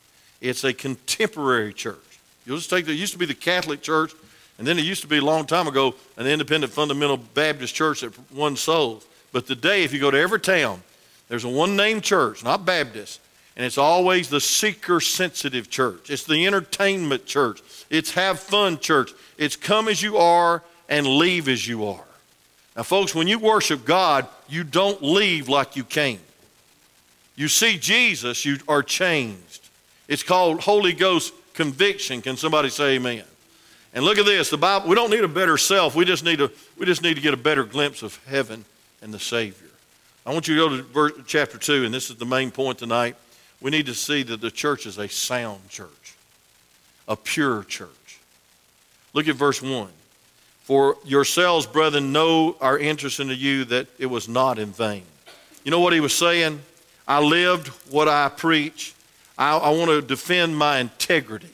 [0.41, 1.97] it's a contemporary church.
[2.45, 4.11] You'll just take it used to be the Catholic Church,
[4.57, 8.01] and then it used to be a long time ago an independent fundamental Baptist church
[8.01, 9.05] that won souls.
[9.31, 10.83] But today, if you go to every town,
[11.29, 13.21] there's a one name church, not Baptist,
[13.55, 16.09] and it's always the seeker sensitive church.
[16.09, 17.61] It's the entertainment church.
[17.89, 19.11] It's have fun church.
[19.37, 22.03] It's come as you are and leave as you are.
[22.75, 26.19] Now, folks, when you worship God, you don't leave like you came.
[27.35, 29.69] You see Jesus, you are changed.
[30.07, 32.21] It's called Holy Ghost conviction.
[32.21, 33.23] Can somebody say amen?
[33.93, 34.49] And look at this.
[34.49, 35.95] The Bible, we don't need a better self.
[35.95, 38.65] We just need to, we just need to get a better glimpse of heaven
[39.01, 39.69] and the Savior.
[40.25, 42.79] I want you to go to verse, chapter 2, and this is the main point
[42.79, 43.15] tonight.
[43.63, 46.15] We need to see that the church is a sound church,
[47.07, 48.19] a pure church.
[49.13, 49.87] Look at verse 1.
[50.63, 55.03] For yourselves, brethren, know our interest into you that it was not in vain.
[55.63, 56.61] You know what he was saying?
[57.07, 58.93] I lived what I preach.
[59.37, 61.49] I, I want to defend my integrity.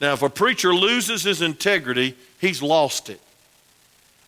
[0.00, 3.20] Now, if a preacher loses his integrity, he's lost it.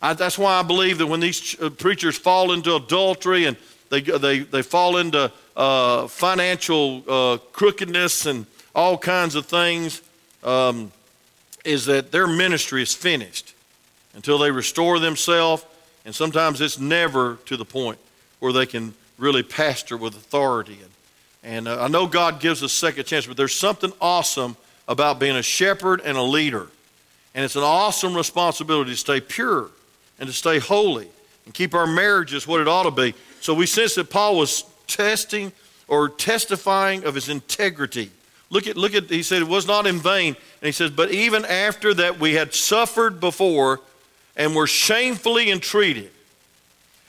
[0.02, 3.56] I, that's why I believe that when these uh, preachers fall into adultery and
[3.88, 10.02] they, they, they fall into uh, financial uh, crookedness and all kinds of things,
[10.42, 10.90] um,
[11.64, 13.54] is that their ministry is finished
[14.14, 15.64] until they restore themselves.
[16.04, 17.98] And sometimes it's never to the point
[18.40, 20.78] where they can really pastor with authority.
[20.82, 24.56] And, and uh, I know God gives us second chance, but there's something awesome
[24.88, 26.66] about being a shepherd and a leader.
[27.34, 29.70] And it's an awesome responsibility to stay pure
[30.18, 31.08] and to stay holy
[31.44, 33.14] and keep our marriages what it ought to be.
[33.40, 35.52] So we sense that Paul was testing
[35.88, 38.10] or testifying of his integrity.
[38.50, 40.36] Look at, look at, he said it was not in vain.
[40.60, 43.80] And he says, but even after that we had suffered before
[44.36, 46.10] and were shamefully entreated.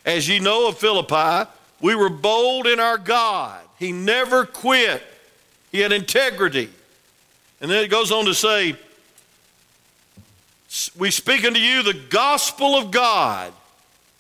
[0.06, 1.50] As ye know of Philippi,
[1.82, 3.62] we were bold in our God.
[3.80, 5.02] He never quit.
[5.72, 6.70] He had integrity.
[7.62, 8.76] And then it goes on to say,
[10.98, 13.54] we speak unto you the gospel of God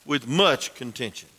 [0.05, 1.29] with much contention.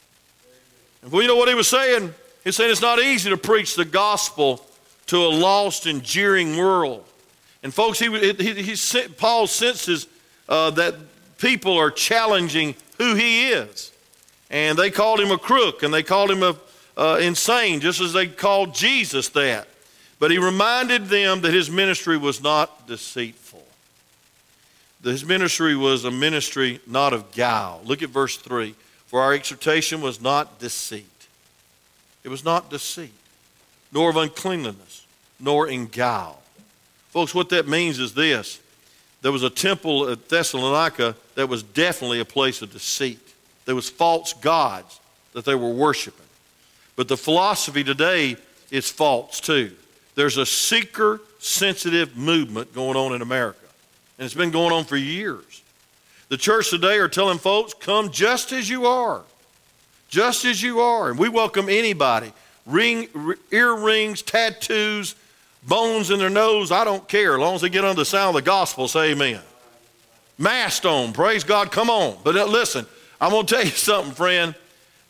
[1.04, 2.14] And you know what he was saying?
[2.44, 4.64] He's saying it's not easy to preach the gospel
[5.06, 7.04] to a lost and jeering world.
[7.62, 10.08] And folks, he, he, he Paul senses
[10.48, 10.94] uh, that
[11.38, 13.92] people are challenging who he is.
[14.50, 16.56] And they called him a crook and they called him a,
[16.96, 19.68] uh, insane, just as they called Jesus that.
[20.18, 23.66] But he reminded them that his ministry was not deceitful.
[25.02, 27.82] His ministry was a ministry not of guile.
[27.84, 28.74] Look at verse 3.
[29.06, 31.06] For our exhortation was not deceit.
[32.24, 33.12] It was not deceit,
[33.92, 35.06] nor of uncleanliness,
[35.38, 36.40] nor in guile.
[37.10, 38.60] Folks, what that means is this
[39.22, 43.20] there was a temple at Thessalonica that was definitely a place of deceit.
[43.64, 45.00] There was false gods
[45.32, 46.26] that they were worshiping.
[46.96, 48.36] But the philosophy today
[48.70, 49.72] is false too.
[50.14, 53.66] There's a seeker sensitive movement going on in America,
[54.18, 55.62] and it's been going on for years.
[56.28, 59.22] The church today are telling folks, come just as you are.
[60.08, 61.10] Just as you are.
[61.10, 62.32] And we welcome anybody.
[62.64, 63.08] Ring,
[63.50, 65.16] earrings, tattoos,
[65.66, 67.34] bones in their nose, I don't care.
[67.34, 69.40] As long as they get under the sound of the gospel, say amen.
[70.38, 72.16] Masked on, praise God, come on.
[72.24, 72.86] But uh, listen,
[73.20, 74.54] I'm going to tell you something, friend.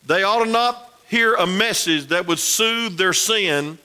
[0.05, 3.77] They ought to not hear a message that would soothe their sin,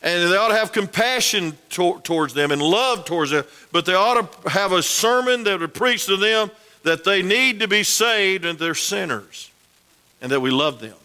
[0.00, 3.94] and they ought to have compassion to- towards them and love towards them, but they
[3.94, 6.50] ought to have a sermon that would preach to them
[6.88, 9.50] that they need to be saved and they're sinners,
[10.22, 10.96] and that we love them.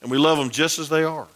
[0.00, 1.26] And we love them just as they are.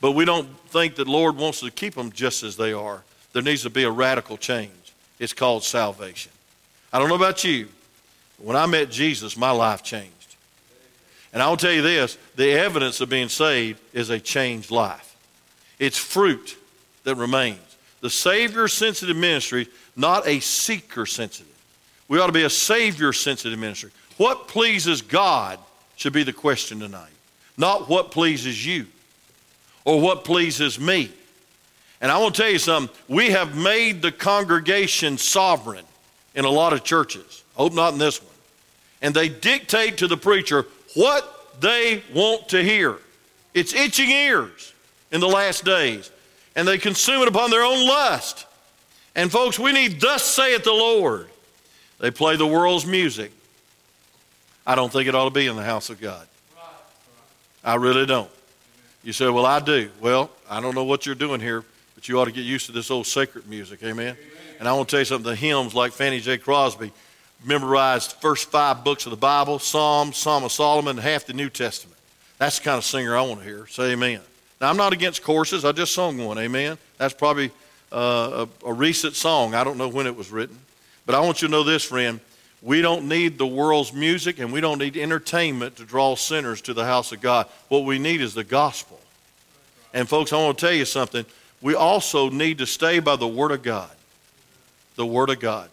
[0.00, 3.02] But we don't think that Lord wants to keep them just as they are.
[3.32, 4.70] There needs to be a radical change.
[5.18, 6.30] It's called salvation.
[6.92, 7.68] I don't know about you.
[8.38, 10.36] But when I met Jesus, my life changed.
[11.32, 15.16] And I'll tell you this the evidence of being saved is a changed life.
[15.80, 16.56] It's fruit
[17.02, 17.58] that remains.
[18.02, 21.51] The Savior sensitive ministry, not a seeker sensitive.
[22.12, 23.90] We ought to be a Savior sensitive ministry.
[24.18, 25.58] What pleases God
[25.96, 27.08] should be the question tonight,
[27.56, 28.86] not what pleases you
[29.86, 31.10] or what pleases me.
[32.02, 32.94] And I want to tell you something.
[33.08, 35.86] We have made the congregation sovereign
[36.34, 37.44] in a lot of churches.
[37.56, 38.34] I hope not in this one.
[39.00, 42.98] And they dictate to the preacher what they want to hear.
[43.54, 44.74] It's itching ears
[45.12, 46.10] in the last days.
[46.56, 48.44] And they consume it upon their own lust.
[49.14, 51.30] And folks, we need, thus saith the Lord.
[52.02, 53.30] They play the world's music.
[54.66, 56.26] I don't think it ought to be in the house of God.
[57.62, 58.30] I really don't.
[59.04, 59.88] You say, Well, I do.
[60.00, 62.72] Well, I don't know what you're doing here, but you ought to get used to
[62.72, 63.84] this old sacred music.
[63.84, 64.16] Amen.
[64.16, 64.16] Amen.
[64.58, 66.38] And I want to tell you something the hymns like Fanny J.
[66.38, 66.90] Crosby
[67.44, 71.50] memorized the first five books of the Bible Psalms, Psalm of Solomon, half the New
[71.50, 71.96] Testament.
[72.38, 73.68] That's the kind of singer I want to hear.
[73.68, 74.20] Say amen.
[74.60, 75.64] Now, I'm not against courses.
[75.64, 76.36] I just sung one.
[76.36, 76.78] Amen.
[76.98, 77.52] That's probably
[77.92, 79.54] uh, a, a recent song.
[79.54, 80.58] I don't know when it was written.
[81.06, 82.20] But I want you to know this, friend.
[82.62, 86.74] We don't need the world's music and we don't need entertainment to draw sinners to
[86.74, 87.48] the house of God.
[87.68, 89.00] What we need is the gospel.
[89.92, 91.26] And, folks, I want to tell you something.
[91.60, 93.90] We also need to stay by the Word of God.
[94.94, 95.70] The Word of God.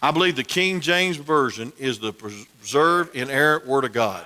[0.00, 4.24] I believe the King James Version is the preserved, inerrant Word of God.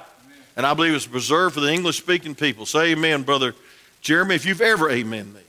[0.56, 2.64] And I believe it's preserved for the English speaking people.
[2.64, 3.54] Say amen, brother
[4.00, 5.40] Jeremy, if you've ever amen me.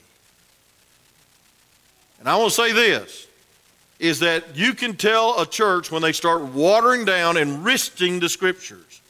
[2.18, 3.26] And I want to say this
[3.98, 8.28] is that you can tell a church when they start watering down and risking the
[8.28, 9.00] scriptures.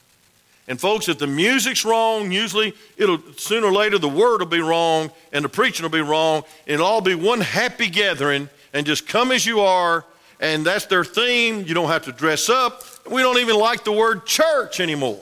[0.67, 4.59] And folks, if the music's wrong, usually it'll sooner or later the word will be
[4.59, 6.43] wrong and the preaching will be wrong.
[6.65, 10.05] And it'll all be one happy gathering and just come as you are.
[10.39, 11.63] And that's their theme.
[11.65, 12.83] You don't have to dress up.
[13.09, 15.21] We don't even like the word church anymore.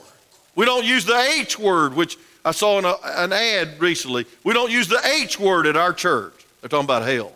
[0.56, 4.26] We don't use the H word, which I saw in a, an ad recently.
[4.42, 6.34] We don't use the H word at our church.
[6.60, 7.32] They're talking about hell.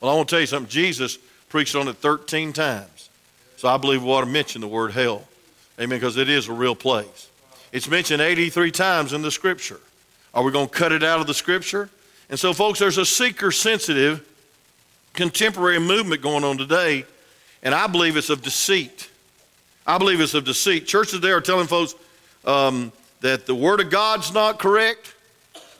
[0.00, 0.70] Well, I want to tell you something.
[0.70, 1.18] Jesus
[1.52, 3.10] preached on it 13 times.
[3.58, 5.28] So I believe we ought to mention the word hell.
[5.78, 7.28] Amen, because it is a real place.
[7.72, 9.78] It's mentioned 83 times in the scripture.
[10.32, 11.90] Are we going to cut it out of the scripture?
[12.30, 14.26] And so, folks, there's a seeker sensitive
[15.12, 17.04] contemporary movement going on today,
[17.62, 19.10] and I believe it's of deceit.
[19.86, 20.86] I believe it's of deceit.
[20.86, 21.94] Churches there are telling folks
[22.46, 25.14] um, that the Word of God's not correct,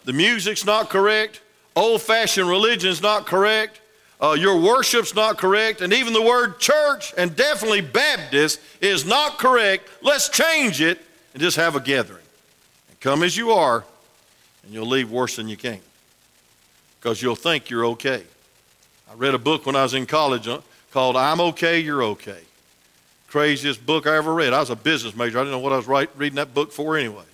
[0.04, 1.40] the music's not correct,
[1.74, 3.80] old fashioned religion's not correct,
[4.22, 9.38] uh, your worship's not correct, and even the word church and definitely Baptist is not
[9.38, 9.88] correct.
[10.00, 11.00] Let's change it
[11.34, 12.22] and just have a gathering.
[12.88, 13.84] And come as you are,
[14.62, 15.80] and you'll leave worse than you came
[17.00, 18.22] because you'll think you're okay.
[19.10, 20.60] I read a book when I was in college uh,
[20.92, 22.40] called I'm Okay, You're Okay.
[23.26, 24.52] Craziest book I ever read.
[24.52, 25.38] I was a business major.
[25.38, 27.24] I didn't know what I was write, reading that book for anyway.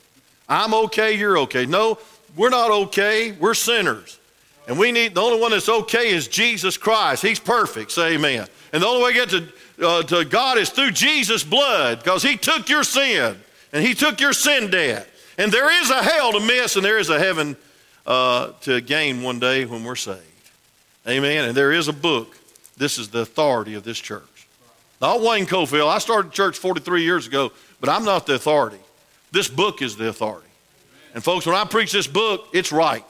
[0.48, 1.66] I'm okay, you're okay.
[1.66, 1.98] No,
[2.36, 3.32] we're not okay.
[3.32, 4.18] We're sinners.
[4.68, 7.22] And we need, the only one that's okay is Jesus Christ.
[7.22, 7.90] He's perfect.
[7.90, 8.46] Say amen.
[8.72, 12.22] And the only way to get to, uh, to God is through Jesus' blood because
[12.22, 13.34] He took your sin
[13.72, 15.08] and He took your sin debt.
[15.38, 17.56] And there is a hell to miss and there is a heaven
[18.06, 20.22] uh, to gain one day when we're saved.
[21.08, 21.46] Amen.
[21.46, 22.36] And there is a book.
[22.76, 24.22] This is the authority of this church.
[25.00, 25.88] Not Wayne Cofield.
[25.88, 28.80] I started church 43 years ago, but I'm not the authority.
[29.32, 30.48] This book is the authority.
[31.14, 33.04] And folks, when I preach this book, it's right.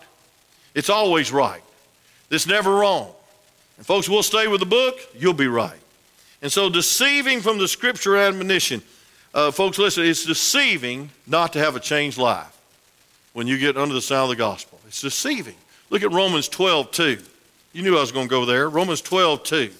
[0.79, 1.63] It's always right.
[2.31, 3.13] It's never wrong.
[3.79, 5.81] And folks, we'll stay with the book, you'll be right.
[6.41, 8.83] And so, deceiving from the scripture admonition,
[9.35, 12.57] uh, folks, listen, it's deceiving not to have a changed life
[13.33, 14.79] when you get under the sound of the gospel.
[14.87, 15.57] It's deceiving.
[15.91, 17.19] Look at Romans 12, 2.
[17.73, 18.69] You knew I was going to go there.
[18.69, 19.71] Romans 12, 2.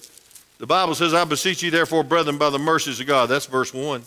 [0.57, 3.29] The Bible says, I beseech you, therefore, brethren, by the mercies of God.
[3.29, 4.03] That's verse 1.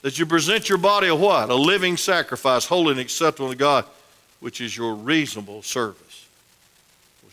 [0.00, 1.50] That you present your body a what?
[1.50, 3.84] A living sacrifice, holy and acceptable to God,
[4.40, 6.05] which is your reasonable service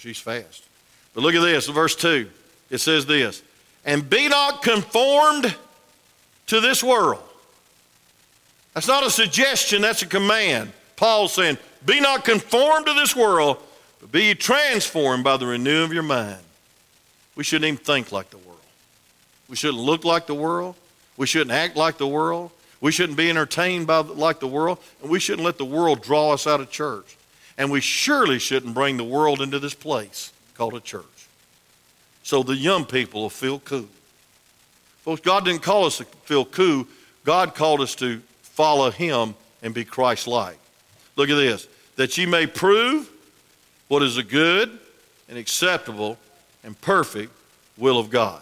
[0.04, 0.66] She's fast.
[1.14, 2.30] But look at this, verse 2.
[2.70, 3.42] It says this
[3.86, 5.56] And be not conformed
[6.48, 7.24] to this world.
[8.74, 10.74] That's not a suggestion, that's a command.
[10.98, 13.60] Paul's saying, Be not conformed to this world,
[14.02, 16.42] but be transformed by the renewing of your mind.
[17.38, 18.60] We shouldn't even think like the world.
[19.48, 20.76] We shouldn't look like the world.
[21.16, 22.52] We shouldn't act like the world.
[22.82, 24.80] We shouldn't be entertained by like the world.
[25.02, 27.16] And we shouldn't let the world draw us out of church.
[27.58, 31.04] And we surely shouldn't bring the world into this place called a church.
[32.24, 33.88] So the young people will feel cool.
[35.02, 36.88] Folks, God didn't call us to feel cool.
[37.26, 40.58] God called us to follow Him and be Christ like.
[41.16, 43.10] Look at this that ye may prove
[43.88, 44.80] what is a good
[45.30, 46.18] and acceptable
[46.64, 47.32] and perfect
[47.78, 48.42] will of God.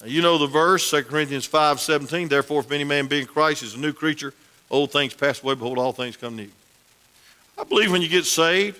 [0.00, 2.28] Now, you know the verse, 2 Corinthians 5 17.
[2.28, 4.32] Therefore, if any man be in Christ is a new creature,
[4.70, 6.50] old things pass away, behold, all things come new.
[7.58, 8.78] I believe when you get saved,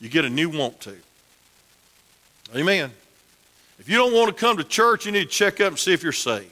[0.00, 0.94] you get a new want to.
[2.54, 2.92] Amen.
[3.78, 5.92] If you don't want to come to church, you need to check up and see
[5.92, 6.46] if you're saved.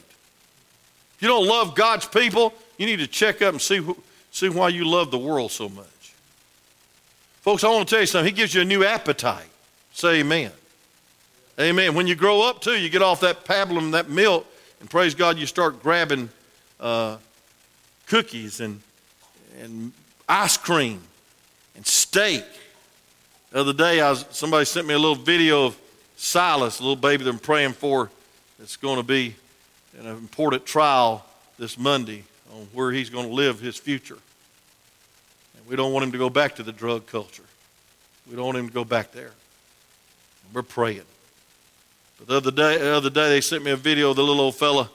[1.16, 3.80] If you don't love God's people, you need to check up and see,
[4.32, 5.86] see why you love the world so much.
[7.42, 8.32] Folks, I want to tell you something.
[8.32, 9.46] He gives you a new appetite.
[9.92, 10.50] Say amen.
[11.60, 11.94] Amen.
[11.94, 14.46] When you grow up, too, you get off that pablum, that milk,
[14.80, 16.28] and praise God, you start grabbing
[16.80, 17.18] uh,
[18.06, 18.80] cookies and,
[19.60, 19.92] and
[20.28, 21.00] ice cream
[21.74, 22.44] and steak.
[23.50, 25.78] The other day, I was, somebody sent me a little video of
[26.16, 28.10] Silas, a little baby that I'm praying for
[28.58, 29.34] that's going to be
[29.98, 31.24] in an important trial
[31.58, 34.18] this Monday on where he's going to live his future.
[35.56, 37.44] And we don't want him to go back to the drug culture.
[38.28, 39.32] We don't want him to go back there.
[40.52, 41.02] We're praying.
[42.18, 44.40] But the other day, the other day they sent me a video of the little
[44.40, 44.90] old fella,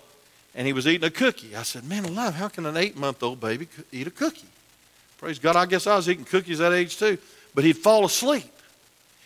[0.55, 1.55] and he was eating a cookie.
[1.55, 4.47] I said, "Man alive, how can an eight-month-old baby eat a cookie?"
[5.19, 5.55] Praise God.
[5.55, 7.17] I guess I was eating cookies that age too.
[7.53, 8.51] But he'd fall asleep,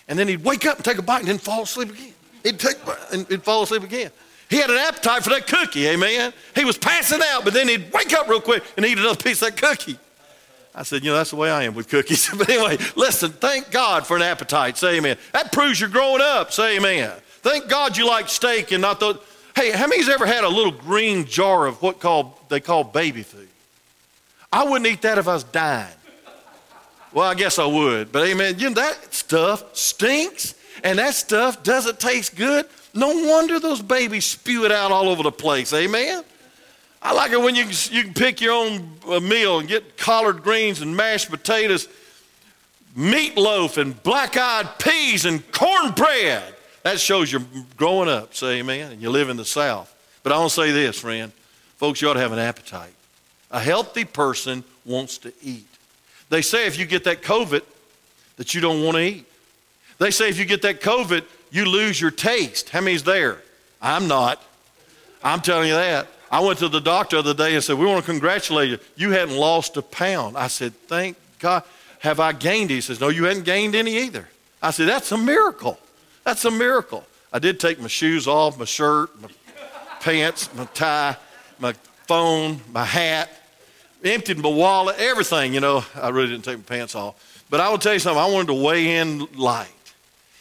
[0.07, 2.13] and then he'd wake up and take a bite, and then fall asleep again.
[2.43, 2.77] He'd take
[3.11, 4.11] and he'd fall asleep again.
[4.49, 6.33] He had an appetite for that cookie, amen.
[6.55, 9.41] He was passing out, but then he'd wake up real quick and eat another piece
[9.41, 9.97] of that cookie.
[10.75, 12.29] I said, you know, that's the way I am with cookies.
[12.37, 14.77] but anyway, listen, thank God for an appetite.
[14.77, 15.17] Say amen.
[15.31, 16.51] That proves you're growing up.
[16.51, 17.11] Say amen.
[17.41, 19.19] Thank God you like steak and not the.
[19.55, 23.21] Hey, how many's ever had a little green jar of what called they call baby
[23.21, 23.49] food?
[24.53, 25.91] I wouldn't eat that if I was dying.
[27.11, 28.11] Well, I guess I would.
[28.11, 32.67] But amen, you know, that stuff stinks and that stuff doesn't taste good.
[32.93, 35.73] No wonder those babies spew it out all over the place.
[35.73, 36.23] Amen.
[37.01, 40.43] I like it when you, you can pick your own uh, meal and get collard
[40.43, 41.87] greens and mashed potatoes,
[42.95, 46.43] meatloaf and black eyed peas and cornbread.
[46.83, 47.41] That shows you're
[47.75, 49.89] growing up, say amen, and you live in the South.
[50.21, 51.31] But I want to say this, friend.
[51.77, 52.93] Folks, you ought to have an appetite.
[53.53, 55.67] A healthy person wants to eat.
[56.29, 57.61] They say if you get that COVID,
[58.37, 59.25] that you don't want to eat.
[59.99, 62.69] They say if you get that COVID, you lose your taste.
[62.69, 63.41] How many's there?
[63.81, 64.41] I'm not.
[65.23, 66.07] I'm telling you that.
[66.31, 68.79] I went to the doctor the other day and said, We want to congratulate you.
[68.95, 70.35] You hadn't lost a pound.
[70.35, 71.63] I said, Thank God.
[71.99, 72.71] Have I gained?
[72.71, 74.27] He says, No, you hadn't gained any either.
[74.61, 75.77] I said, That's a miracle.
[76.23, 77.05] That's a miracle.
[77.31, 79.29] I did take my shoes off, my shirt, my
[79.99, 81.17] pants, my tie,
[81.59, 81.73] my
[82.07, 83.29] phone, my hat,
[84.03, 85.83] emptied my wallet, everything, you know.
[85.95, 87.45] I really didn't take my pants off.
[87.49, 89.69] But I will tell you something, I wanted to weigh in light.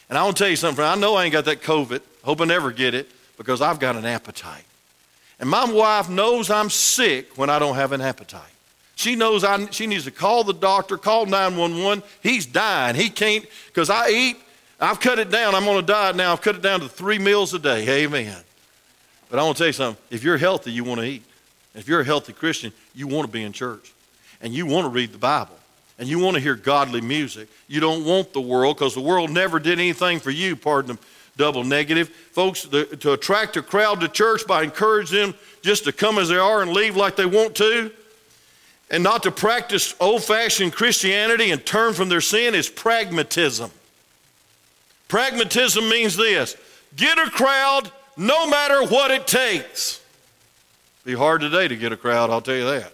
[0.09, 2.01] And I to tell you something, I know I ain't got that COVID.
[2.23, 4.65] Hope I never get it because I've got an appetite.
[5.39, 8.41] And my wife knows I'm sick when I don't have an appetite.
[8.95, 12.03] She knows I, she needs to call the doctor, call 911.
[12.21, 12.95] He's dying.
[12.95, 14.37] He can't, because I eat
[14.83, 15.55] I've cut it down.
[15.55, 16.33] I'm on a diet now.
[16.33, 18.03] I've cut it down to three meals a day.
[18.03, 18.35] Amen.
[19.29, 20.03] But I want to tell you something.
[20.09, 21.23] If you're healthy, you want to eat.
[21.75, 23.93] If you're a healthy Christian, you want to be in church.
[24.41, 25.57] And you want to read the Bible.
[25.97, 27.47] And you want to hear godly music.
[27.67, 31.01] You don't want the world because the world never did anything for you, pardon the
[31.37, 32.09] double negative.
[32.09, 36.29] Folks, the, to attract a crowd to church by encouraging them just to come as
[36.29, 37.91] they are and leave like they want to,
[38.91, 43.71] and not to practice old fashioned Christianity and turn from their sin is pragmatism.
[45.07, 46.55] Pragmatism means this
[46.95, 50.02] get a crowd no matter what it takes.
[51.05, 52.91] Be hard today to get a crowd, I'll tell you that.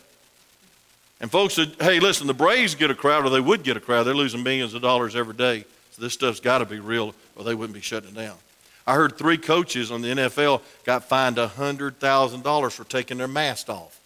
[1.21, 3.79] And folks said, hey, listen, the Braves get a crowd, or they would get a
[3.79, 4.03] crowd.
[4.03, 5.65] They're losing millions of dollars every day.
[5.91, 8.35] So this stuff's got to be real, or they wouldn't be shutting it down.
[8.87, 13.99] I heard three coaches on the NFL got fined $100,000 for taking their mask off.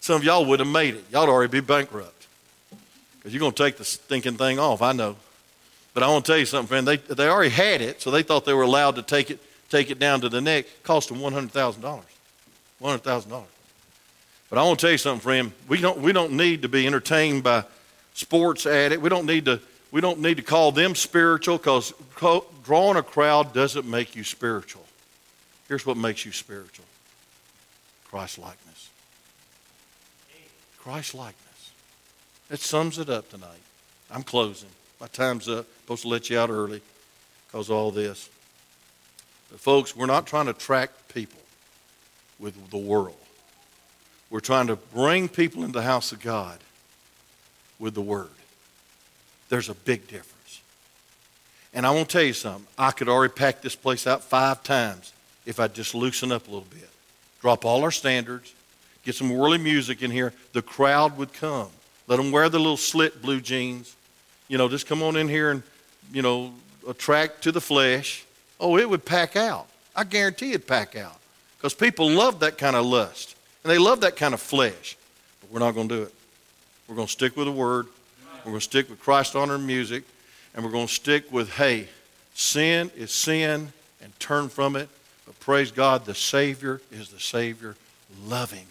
[0.00, 1.04] Some of y'all would have made it.
[1.10, 2.26] Y'all would already be bankrupt.
[3.16, 5.16] Because you're going to take the stinking thing off, I know.
[5.92, 6.86] But I want to tell you something, friend.
[6.86, 9.90] They, they already had it, so they thought they were allowed to take it, take
[9.90, 10.66] it down to the neck.
[10.66, 12.02] It cost them $100,000.
[12.82, 13.44] $100,000.
[14.50, 15.52] But I want to tell you something, friend.
[15.68, 17.64] We don't, we don't need to be entertained by
[18.14, 19.02] sports addicts.
[19.02, 19.60] We don't need to
[19.90, 21.94] we don't need to call them spiritual because
[22.64, 24.84] drawing a crowd doesn't make you spiritual.
[25.66, 26.84] Here's what makes you spiritual
[28.04, 28.90] Christ likeness.
[30.78, 31.72] Christ likeness.
[32.48, 33.60] That sums it up tonight.
[34.10, 34.70] I'm closing.
[35.00, 35.66] My time's up.
[35.82, 36.80] Supposed to let you out early
[37.46, 38.28] because all this.
[39.50, 40.88] But folks, we're not trying to people
[42.38, 43.16] with the world.
[44.30, 46.58] We're trying to bring people into the house of God
[47.78, 48.28] with the Word.
[49.48, 50.60] There's a big difference.
[51.72, 52.66] And I want to tell you something.
[52.76, 55.12] I could already pack this place out five times
[55.46, 56.88] if I'd just loosen up a little bit.
[57.40, 58.52] Drop all our standards,
[59.04, 60.32] get some worldly music in here.
[60.52, 61.68] The crowd would come.
[62.06, 63.94] Let them wear the little slit blue jeans.
[64.48, 65.62] You know, just come on in here and,
[66.12, 66.52] you know,
[66.86, 68.24] attract to the flesh.
[68.58, 69.68] Oh, it would pack out.
[69.94, 71.18] I guarantee it'd pack out.
[71.58, 73.36] Because people love that kind of lust.
[73.62, 74.96] And they love that kind of flesh.
[75.40, 76.14] But we're not going to do it.
[76.88, 77.86] We're going to stick with the Word.
[78.44, 80.04] We're going to stick with Christ honoring music.
[80.54, 81.88] And we're going to stick with, hey,
[82.34, 84.88] sin is sin and turn from it.
[85.26, 87.76] But praise God, the Savior is the Savior.
[88.30, 88.66] Him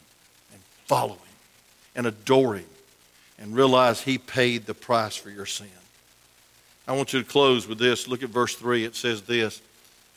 [0.53, 1.35] and follow Him
[1.95, 2.65] and adore Him
[3.37, 5.67] and realize He paid the price for your sin.
[6.87, 8.07] I want you to close with this.
[8.07, 8.85] Look at verse 3.
[8.85, 9.61] It says this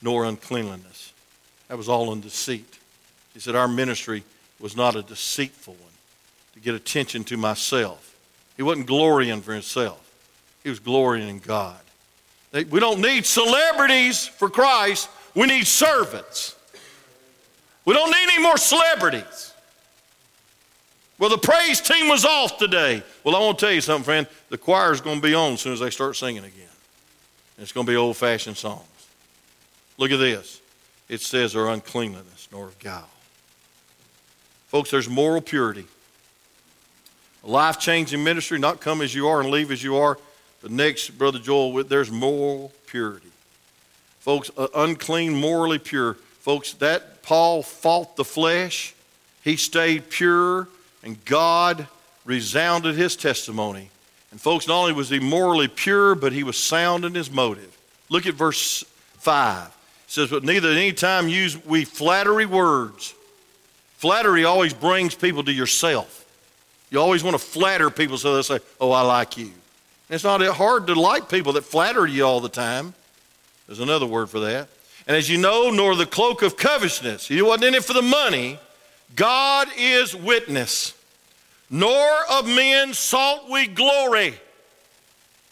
[0.00, 1.12] nor uncleanliness.
[1.70, 2.80] That was all in deceit.
[3.32, 4.24] He said, Our ministry
[4.58, 5.92] was not a deceitful one
[6.54, 8.16] to get attention to myself.
[8.56, 10.12] He wasn't glorying for himself,
[10.64, 11.78] he was glorying in God.
[12.52, 16.56] We don't need celebrities for Christ, we need servants.
[17.84, 19.54] We don't need any more celebrities.
[21.18, 23.02] Well, the praise team was off today.
[23.22, 24.26] Well, I want to tell you something, friend.
[24.48, 26.68] The choir's going to be on as soon as they start singing again.
[27.56, 28.84] And it's going to be old fashioned songs.
[29.96, 30.59] Look at this.
[31.10, 33.10] It says, or uncleanliness, nor of guile.
[34.68, 35.84] Folks, there's moral purity.
[37.42, 40.18] A life changing ministry, not come as you are and leave as you are.
[40.62, 43.26] But next, Brother Joel, there's moral purity.
[44.20, 46.14] Folks, uh, unclean, morally pure.
[46.42, 48.94] Folks, that Paul fought the flesh.
[49.42, 50.68] He stayed pure,
[51.02, 51.88] and God
[52.24, 53.90] resounded his testimony.
[54.30, 57.76] And folks, not only was he morally pure, but he was sound in his motive.
[58.08, 58.84] Look at verse
[59.18, 59.76] 5
[60.10, 63.14] says, But neither at any time use we flattery words.
[63.96, 66.16] Flattery always brings people to yourself.
[66.90, 69.46] You always want to flatter people so they say, Oh, I like you.
[69.46, 72.94] And it's not hard to like people that flatter you all the time.
[73.66, 74.68] There's another word for that.
[75.06, 77.28] And as you know, nor the cloak of covetousness.
[77.28, 78.58] He wasn't in it for the money.
[79.14, 80.94] God is witness.
[81.70, 84.34] Nor of men sought we glory,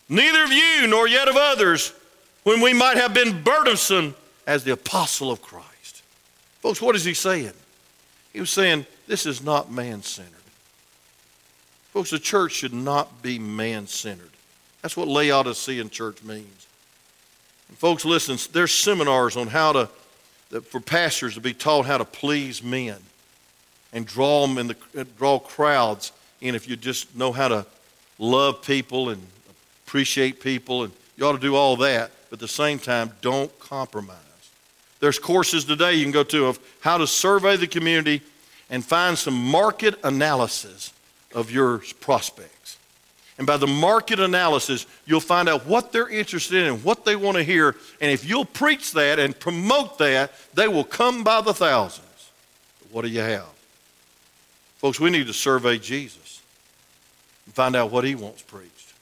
[0.09, 1.93] neither of you nor yet of others,
[2.43, 4.17] when we might have been burdensome
[4.49, 6.03] as the apostle of Christ.
[6.61, 7.53] Folks, what is he saying?
[8.33, 10.33] He was saying, this is not man centered.
[11.93, 14.31] Folks, the church should not be man centered.
[14.81, 16.67] That's what Laodicean church means.
[17.69, 19.91] And folks, listen, there's seminars on how to,
[20.63, 22.97] for pastors to be taught how to please men
[23.93, 27.67] and draw them in the, draw crowds in if you just know how to
[28.19, 29.21] love people and
[29.87, 33.57] appreciate people and you ought to do all that, but at the same time, don't
[33.59, 34.17] compromise.
[35.01, 38.23] There's courses today you can go to of how to survey the community
[38.71, 40.93] and find some market analysis
[41.35, 42.79] of your prospects.
[43.39, 47.15] And by the market analysis, you'll find out what they're interested in and what they
[47.15, 47.77] want to hear.
[48.01, 52.05] And if you'll preach that and promote that, they will come by the thousands.
[52.91, 53.47] What do you have?
[54.79, 56.43] Folks, we need to survey Jesus
[57.47, 58.95] and find out what he wants preached.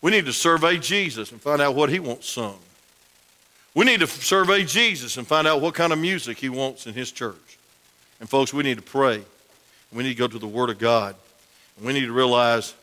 [0.00, 2.58] We need to survey Jesus and find out what he wants sung.
[3.74, 6.94] We need to survey Jesus and find out what kind of music he wants in
[6.94, 7.58] his church.
[8.20, 9.22] And folks, we need to pray.
[9.92, 11.16] We need to go to the Word of God.
[11.76, 12.74] And we need to realize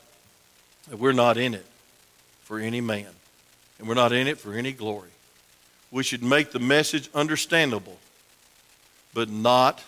[0.90, 1.66] that we're not in it
[2.44, 3.08] for any man.
[3.80, 5.10] And we're not in it for any glory.
[5.92, 7.98] We should make the message understandable,
[9.14, 9.84] but not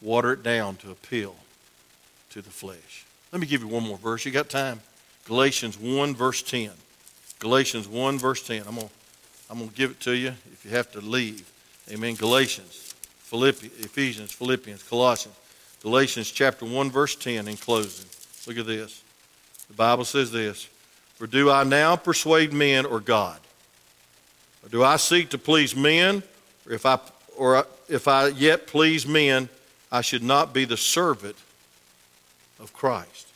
[0.00, 1.36] water it down to appeal
[2.30, 3.04] to the flesh.
[3.32, 4.24] Let me give you one more verse.
[4.24, 4.80] You got time?
[5.26, 6.70] Galatians 1, verse 10.
[7.38, 8.64] Galatians 1, verse 10.
[8.66, 8.94] I'm going to
[9.52, 11.46] I'm going to give it to you if you have to leave.
[11.90, 12.14] Amen.
[12.14, 15.36] Galatians, Philippians, Ephesians, Philippians, Colossians.
[15.82, 18.08] Galatians chapter 1, verse 10 in closing.
[18.46, 19.02] Look at this.
[19.68, 20.70] The Bible says this
[21.16, 23.38] For do I now persuade men or God?
[24.64, 26.22] Or do I seek to please men?
[26.66, 26.98] Or if I,
[27.36, 29.50] or if I yet please men,
[29.90, 31.36] I should not be the servant
[32.58, 33.28] of Christ.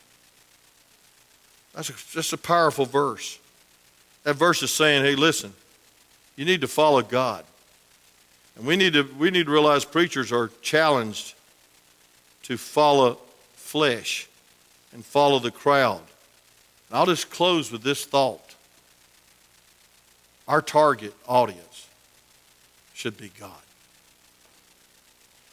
[1.74, 3.38] That's a, that's a powerful verse.
[4.22, 5.52] That verse is saying, hey, listen,
[6.36, 7.44] you need to follow God.
[8.56, 11.34] And we need to, we need to realize preachers are challenged
[12.44, 13.18] to follow
[13.54, 14.28] flesh
[14.92, 16.02] and follow the crowd.
[16.88, 18.54] And I'll just close with this thought.
[20.46, 21.88] Our target audience
[22.94, 23.50] should be God.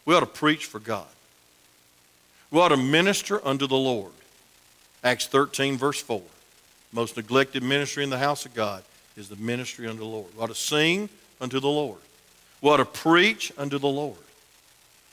[0.05, 1.07] We ought to preach for God.
[2.51, 4.11] We ought to minister unto the Lord.
[5.03, 6.21] Acts 13, verse 4.
[6.91, 8.83] Most neglected ministry in the house of God
[9.15, 10.27] is the ministry unto the Lord.
[10.35, 11.09] We ought to sing
[11.39, 11.99] unto the Lord.
[12.61, 14.17] We ought to preach unto the Lord.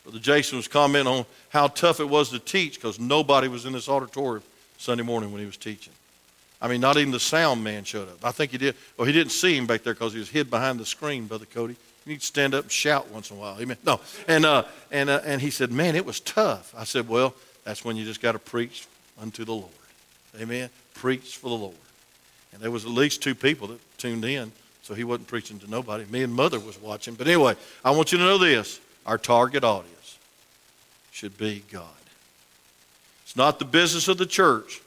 [0.05, 3.73] Brother Jason was commenting on how tough it was to teach because nobody was in
[3.73, 4.43] this auditorium
[4.79, 5.93] Sunday morning when he was teaching.
[6.63, 8.25] I mean, not even the sound man showed up.
[8.25, 8.75] I think he did.
[8.97, 11.47] Well, he didn't see him back there because he was hid behind the screen, Brother
[11.47, 11.77] Cody.
[12.05, 13.59] You need to stand up and shout once in a while.
[13.61, 13.77] Amen.
[13.85, 14.01] No.
[14.27, 16.75] And, uh, and, uh, and he said, Man, it was tough.
[16.77, 17.35] I said, Well,
[17.65, 18.87] that's when you just got to preach
[19.21, 19.71] unto the Lord.
[20.39, 20.71] Amen.
[20.95, 21.77] Preach for the Lord.
[22.53, 25.71] And there was at least two people that tuned in, so he wasn't preaching to
[25.71, 26.05] nobody.
[26.07, 27.15] Me and mother was watching.
[27.15, 28.81] But anyway, I want you to know this.
[29.07, 30.19] Our target audience
[31.13, 31.87] should be God.
[33.25, 34.81] It's not the business of the church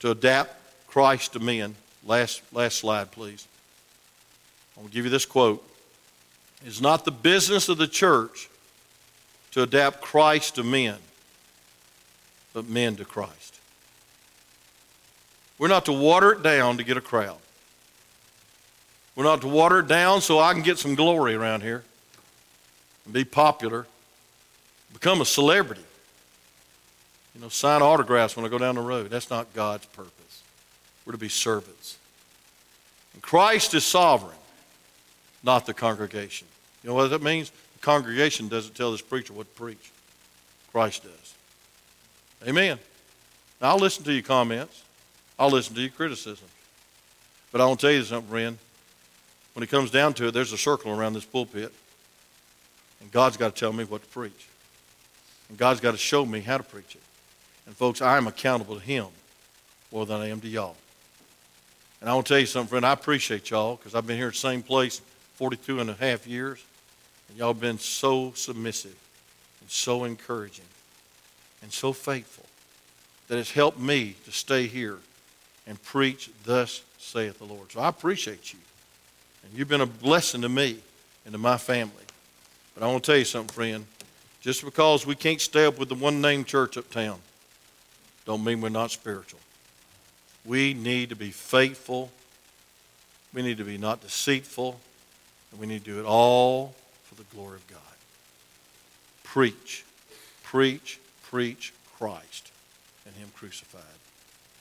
[0.00, 0.54] to adapt
[0.86, 1.74] Christ to men.
[2.04, 3.46] Last, last slide, please.
[4.76, 5.64] I'll give you this quote.
[6.64, 8.48] It's not the business of the church
[9.52, 10.96] to adapt Christ to men,
[12.52, 13.55] but men to Christ.
[15.58, 17.38] We're not to water it down to get a crowd.
[19.14, 21.82] We're not to water it down so I can get some glory around here
[23.04, 23.86] and be popular,
[24.92, 25.84] become a celebrity.
[27.34, 29.10] You know, sign autographs when I go down the road.
[29.10, 30.42] That's not God's purpose.
[31.04, 31.98] We're to be servants.
[33.14, 34.36] And Christ is sovereign,
[35.42, 36.46] not the congregation.
[36.82, 37.50] You know what that means?
[37.50, 39.92] The congregation doesn't tell this preacher what to preach.
[40.72, 41.34] Christ does.
[42.46, 42.78] Amen.
[43.60, 44.82] Now, I'll listen to your comments.
[45.38, 46.50] I'll listen to your criticisms.
[47.52, 48.58] But I want to tell you something, friend.
[49.54, 51.72] When it comes down to it, there's a circle around this pulpit.
[53.00, 54.48] And God's got to tell me what to preach.
[55.48, 57.02] And God's got to show me how to preach it.
[57.66, 59.06] And folks, I am accountable to Him
[59.92, 60.76] more than I am to y'all.
[62.00, 62.86] And I want to tell you something, friend.
[62.86, 65.00] I appreciate y'all because I've been here at the same place
[65.34, 66.64] 42 and a half years.
[67.28, 68.96] And y'all have been so submissive
[69.60, 70.64] and so encouraging
[71.62, 72.44] and so faithful
[73.28, 74.98] that it's helped me to stay here
[75.66, 77.72] and preach, Thus saith the Lord.
[77.72, 78.58] So I appreciate you.
[79.44, 80.78] And you've been a blessing to me
[81.24, 81.92] and to my family.
[82.74, 83.86] But I want to tell you something, friend.
[84.40, 87.18] Just because we can't stay up with the one name church uptown,
[88.24, 89.40] don't mean we're not spiritual.
[90.44, 92.10] We need to be faithful.
[93.34, 94.78] We need to be not deceitful.
[95.50, 97.80] And we need to do it all for the glory of God.
[99.24, 99.84] Preach,
[100.42, 102.52] preach, preach Christ
[103.06, 103.82] and Him crucified.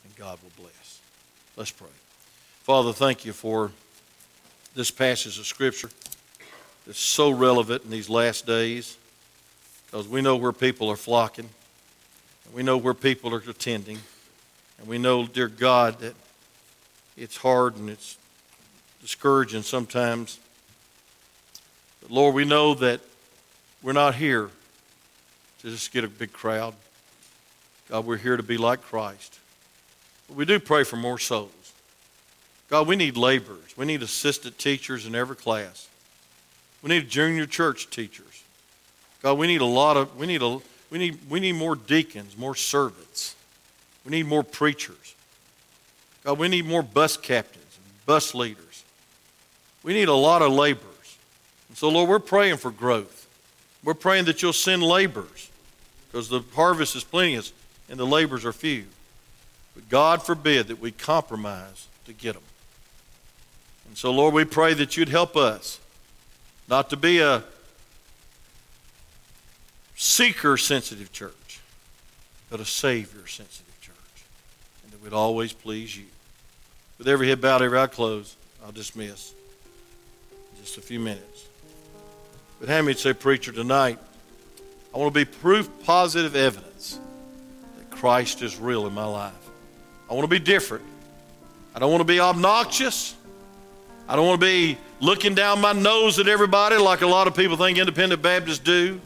[0.04, 0.85] And God will bless.
[1.58, 1.88] Let's pray.
[2.64, 3.72] Father, thank you for
[4.76, 5.90] this passage of Scripture
[6.86, 8.98] that's so relevant in these last days
[9.86, 11.48] because we know where people are flocking,
[12.54, 14.00] we know where people are attending.
[14.78, 16.16] And we know, dear God, that
[17.16, 18.18] it's hard and it's
[19.02, 20.38] discouraging sometimes.
[22.02, 23.00] But Lord, we know that
[23.82, 24.50] we're not here
[25.62, 26.74] to just get a big crowd.
[27.90, 29.40] God, we're here to be like Christ.
[30.28, 31.52] But we do pray for more souls.
[32.70, 33.78] God, we need laborers.
[33.78, 35.88] We need assistant teachers in every class.
[36.82, 38.44] We need junior church teachers.
[39.22, 40.60] God, we need a lot of we need a
[40.90, 43.36] we need we need more deacons, more servants.
[44.04, 45.16] We need more preachers.
[46.24, 48.84] God, we need more bus captains and bus leaders.
[49.84, 51.18] We need a lot of laborers.
[51.70, 53.28] And so, Lord, we're praying for growth.
[53.84, 55.50] We're praying that you'll send laborers
[56.08, 57.54] because the harvest is plenteous
[57.90, 58.86] and the laborers are few.
[59.76, 62.44] But God forbid that we compromise to get them.
[63.88, 65.80] And so, Lord, we pray that you'd help us
[66.68, 67.44] not to be a
[69.96, 71.60] seeker sensitive church,
[72.50, 73.96] but a Savior sensitive church.
[74.84, 76.06] And that we'd always please you.
[76.98, 79.34] With every head bowed, every eye closed, I'll dismiss
[80.32, 81.46] in just a few minutes.
[82.60, 84.00] But have me say, Preacher, tonight,
[84.94, 87.00] I want to be proof positive evidence
[87.78, 89.34] that Christ is real in my life.
[90.16, 90.86] I want to be different.
[91.76, 93.16] I don't want to be obnoxious.
[94.08, 97.36] I don't want to be looking down my nose at everybody like a lot of
[97.36, 99.02] people think independent Baptists do.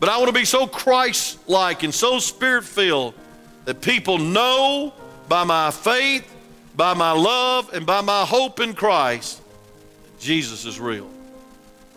[0.00, 3.14] But I want to be so Christ like and so spirit filled
[3.64, 4.92] that people know
[5.28, 6.28] by my faith,
[6.74, 9.40] by my love, and by my hope in Christ,
[10.18, 11.08] Jesus is real.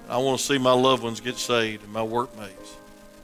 [0.07, 2.75] I want to see my loved ones get saved and my workmates.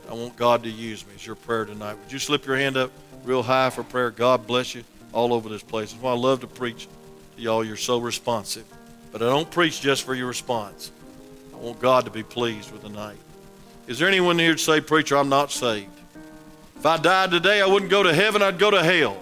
[0.09, 1.11] I want God to use me.
[1.14, 1.99] It's your prayer tonight.
[1.99, 2.89] Would you slip your hand up
[3.24, 4.09] real high for prayer?
[4.09, 4.84] God bless you
[5.14, 5.91] all over this place.
[5.91, 6.88] That's why I love to preach
[7.36, 7.64] to y'all.
[7.64, 8.66] You're so responsive.
[9.11, 10.91] But I don't preach just for your response.
[11.53, 13.18] I want God to be pleased with the night.
[13.88, 15.89] Is there anyone here to say, Preacher, I'm not saved?
[16.78, 19.18] If I died today, I wouldn't go to heaven, I'd go to hell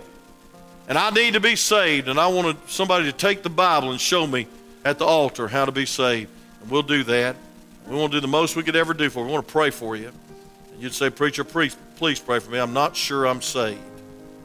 [0.91, 4.01] and I need to be saved, and I want somebody to take the Bible and
[4.01, 4.45] show me
[4.83, 6.29] at the altar how to be saved.
[6.61, 7.37] And we'll do that.
[7.87, 9.27] We want to do the most we could ever do for you.
[9.27, 10.11] We want to pray for you.
[10.73, 12.59] And you'd say, Preacher, please, please pray for me.
[12.59, 13.79] I'm not sure I'm saved.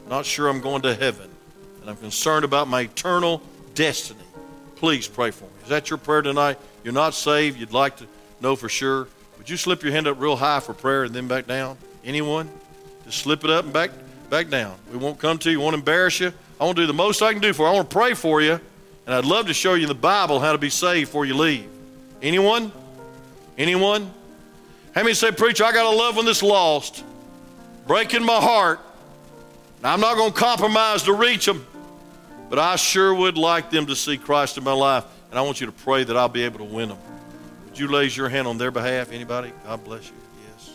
[0.07, 1.29] Not sure I'm going to heaven.
[1.87, 3.41] And I'm concerned about my eternal
[3.73, 4.19] destiny.
[4.75, 5.51] Please pray for me.
[5.63, 6.59] Is that your prayer tonight?
[6.83, 7.57] You're not saved.
[7.57, 8.07] You'd like to
[8.41, 9.07] know for sure.
[9.37, 11.77] Would you slip your hand up real high for prayer and then back down?
[12.03, 12.49] Anyone?
[13.05, 13.91] Just slip it up and back
[14.29, 14.75] back down.
[14.91, 15.59] We won't come to you.
[15.59, 16.33] We won't embarrass you.
[16.59, 17.69] I want to do the most I can do for you.
[17.69, 18.59] I want to pray for you.
[19.05, 21.69] And I'd love to show you the Bible how to be saved before you leave.
[22.21, 22.69] Anyone?
[23.57, 24.11] Anyone?
[24.93, 27.01] How many say, Preacher, I got a loved one that's lost,
[27.87, 28.81] breaking my heart.
[29.81, 31.66] Now, I'm not going to compromise to reach them,
[32.49, 35.05] but I sure would like them to see Christ in my life.
[35.29, 36.97] And I want you to pray that I'll be able to win them.
[37.65, 39.11] Would you raise your hand on their behalf?
[39.11, 39.51] Anybody?
[39.65, 40.15] God bless you.
[40.49, 40.71] Yes.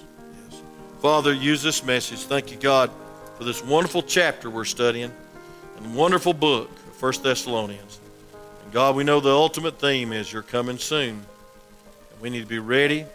[0.50, 0.60] Yes.
[1.00, 2.20] Father, use this message.
[2.20, 2.90] Thank you, God,
[3.38, 5.10] for this wonderful chapter we're studying
[5.76, 7.98] and wonderful book of 1 Thessalonians.
[8.64, 11.24] And God, we know the ultimate theme is you're coming soon.
[12.12, 13.06] And we need to be ready.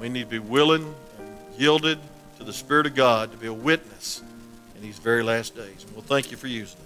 [0.00, 1.98] We need to be willing and yielded
[2.38, 4.22] to the Spirit of God to be a witness
[4.74, 5.84] in these very last days.
[5.84, 6.85] And we'll thank you for using us.